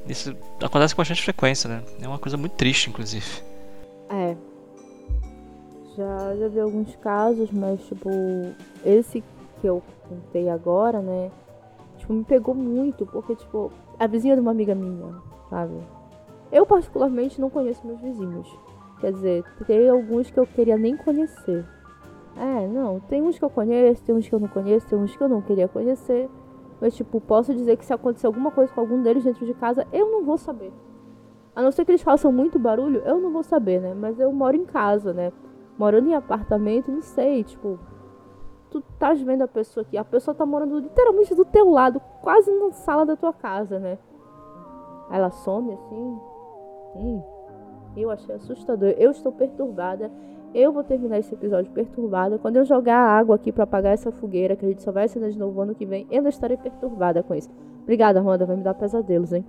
[0.07, 1.83] Isso acontece com bastante frequência, né?
[2.01, 3.25] É uma coisa muito triste, inclusive.
[4.09, 4.35] É.
[5.95, 8.09] Já, já vi alguns casos, mas tipo,
[8.83, 9.23] esse
[9.61, 11.29] que eu contei agora, né?
[11.97, 15.13] Tipo, me pegou muito, porque, tipo, a vizinha de uma amiga minha,
[15.49, 15.75] sabe?
[16.51, 18.47] Eu particularmente não conheço meus vizinhos.
[18.99, 21.65] Quer dizer, tem alguns que eu queria nem conhecer.
[22.35, 25.15] É, não, tem uns que eu conheço, tem uns que eu não conheço, tem uns
[25.15, 26.29] que eu não queria conhecer.
[26.79, 29.87] Mas, tipo, posso dizer que se acontecer alguma coisa com algum deles dentro de casa,
[29.91, 30.71] eu não vou saber.
[31.55, 33.95] A não ser que eles façam muito barulho, eu não vou saber, né?
[33.95, 35.33] Mas eu moro em casa, né?
[35.77, 37.79] Morando em apartamento, não sei, tipo.
[38.69, 42.51] Tu tá vendo a pessoa aqui, a pessoa tá morando literalmente do teu lado, quase
[42.51, 43.97] na sala da tua casa, né?
[45.09, 46.19] Ela some assim.
[46.95, 47.23] Hum,
[48.01, 48.93] eu achei assustador.
[48.97, 50.11] Eu estou perturbada.
[50.53, 52.37] Eu vou terminar esse episódio perturbada.
[52.37, 55.31] Quando eu jogar água aqui para apagar essa fogueira, que a gente só vai acender
[55.31, 57.49] de novo ano que vem, eu não estarei perturbada com isso.
[57.83, 58.45] Obrigada, Amanda.
[58.45, 59.45] Vai me dar pesadelos, hein?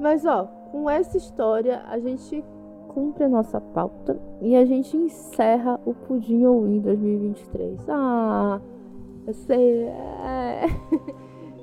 [0.00, 2.44] Mas, ó, com essa história, a gente
[2.88, 7.88] cumpre a nossa pauta e a gente encerra o Pudim ou In 2023.
[7.88, 8.60] Ah,
[9.26, 9.84] eu sei.
[9.84, 10.66] É...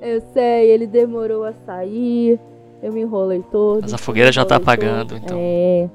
[0.00, 2.40] eu sei, ele demorou a sair.
[2.82, 3.82] Eu me enrolei todo.
[3.82, 5.36] Mas a fogueira já tá apagando, então.
[5.40, 5.88] É.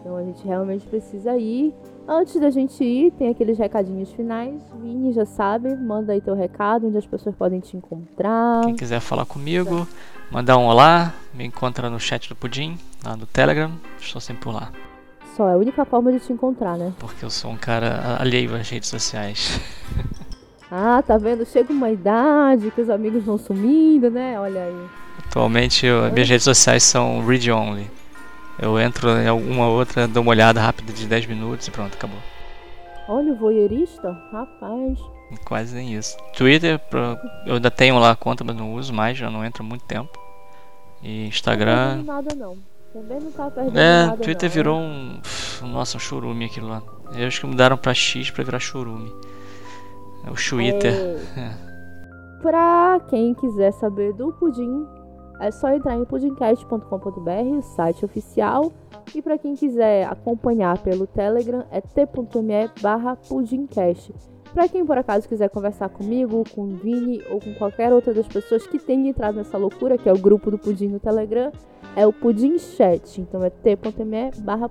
[0.00, 1.74] Então a gente realmente precisa ir.
[2.06, 4.62] Antes da gente ir, tem aqueles recadinhos finais.
[4.82, 8.62] Vini já sabe, manda aí teu recado, onde as pessoas podem te encontrar.
[8.66, 9.88] Quem quiser falar comigo,
[10.30, 13.72] mandar um olá, me encontra no chat do Pudim, lá no Telegram.
[13.98, 14.70] Estou sempre por lá.
[15.34, 16.92] Só, é a única forma de te encontrar, né?
[16.98, 19.58] Porque eu sou um cara alheio às redes sociais.
[20.70, 21.46] ah, tá vendo?
[21.46, 24.38] Chega uma idade que os amigos vão sumindo, né?
[24.38, 25.03] Olha aí.
[25.26, 27.90] Atualmente, eu, minhas redes sociais são read only.
[28.58, 32.18] Eu entro em alguma outra, dou uma olhada rápida de 10 minutos e pronto, acabou.
[33.08, 34.98] Olha o voyeurista, rapaz.
[35.44, 36.16] Quase nem isso.
[36.36, 36.80] Twitter,
[37.46, 39.84] eu ainda tenho lá a conta, mas não uso mais, já não entro há muito
[39.84, 40.18] tempo.
[41.02, 41.96] E Instagram.
[41.96, 42.56] Não nada não.
[42.92, 44.22] Também não tá perdendo é, nada.
[44.22, 45.20] Twitter não, virou um.
[45.62, 46.82] Nossa, um chorume aquilo lá.
[47.12, 49.12] Eu acho que mudaram pra X pra virar chorume.
[50.26, 50.94] É o Twitter.
[51.36, 51.54] É.
[52.40, 54.86] pra quem quiser saber do pudim,
[55.40, 58.72] é só entrar em pudimcast.com.br, o site oficial.
[59.14, 64.12] E para quem quiser acompanhar pelo Telegram, é t.me barra pudimcast.
[64.54, 68.28] Para quem por acaso quiser conversar comigo, com o Vini ou com qualquer outra das
[68.28, 71.50] pessoas que tenha entrado nessa loucura, que é o grupo do Pudim no Telegram,
[71.96, 73.20] é o Pudim Chat.
[73.20, 74.70] Então é t.me barra.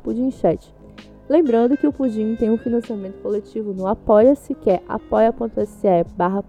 [1.27, 6.41] Lembrando que o Pudim tem um financiamento coletivo no Apoia-se, que é apoia.se barra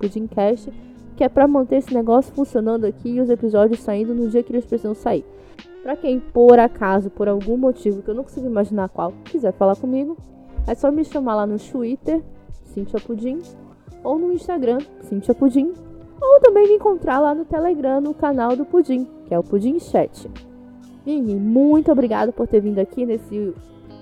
[1.17, 4.53] que é para manter esse negócio funcionando aqui e os episódios saindo no dia que
[4.53, 5.25] eles precisam sair.
[5.83, 9.77] Para quem por acaso, por algum motivo que eu não consigo imaginar qual, quiser falar
[9.77, 10.17] comigo,
[10.67, 12.23] é só me chamar lá no Twitter,
[12.65, 13.41] Cintia Pudim,
[14.03, 15.73] ou no Instagram, Cintia Pudim,
[16.21, 19.79] ou também me encontrar lá no Telegram, no canal do Pudim, que é o Pudim
[19.79, 20.31] Chat.
[21.05, 23.53] Mini, muito obrigado por ter vindo aqui nesse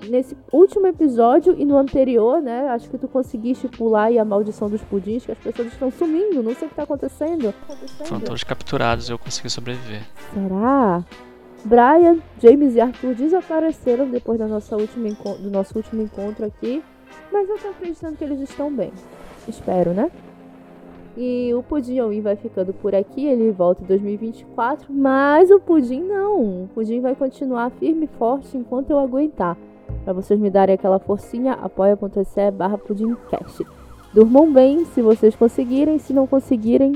[0.09, 2.69] nesse último episódio e no anterior, né?
[2.69, 6.43] Acho que tu conseguiste pular aí a maldição dos pudins, que as pessoas estão sumindo,
[6.43, 7.53] não sei o que tá acontecendo.
[8.05, 10.01] Foram todos capturados e eu consegui sobreviver.
[10.33, 11.03] Será?
[11.65, 16.83] Brian, James e Arthur desapareceram depois da nossa última do nosso último encontro aqui,
[17.31, 18.91] mas eu tô acreditando que eles estão bem.
[19.47, 20.11] Espero, né?
[21.15, 26.01] E o Pudim Oin vai ficando por aqui, ele volta em 2024, mas o Pudim
[26.01, 26.63] não.
[26.63, 29.55] O Pudim vai continuar firme e forte enquanto eu aguentar
[30.03, 33.65] para vocês me darem aquela forcinha, apoia.se barra pudimcast.
[34.13, 36.93] Durmam bem se vocês conseguirem, se não conseguirem,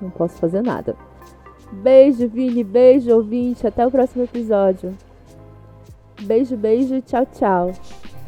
[0.00, 0.94] não posso fazer nada.
[1.72, 4.96] Beijo, Vini, beijo, ouvinte, até o próximo episódio.
[6.22, 7.72] Beijo, beijo, tchau, tchau.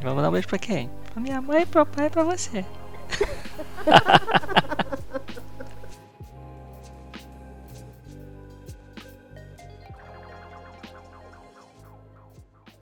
[0.03, 0.91] Vamos dar um beijo pra quem?
[1.13, 2.65] Pra minha mãe, pro pai e pra você.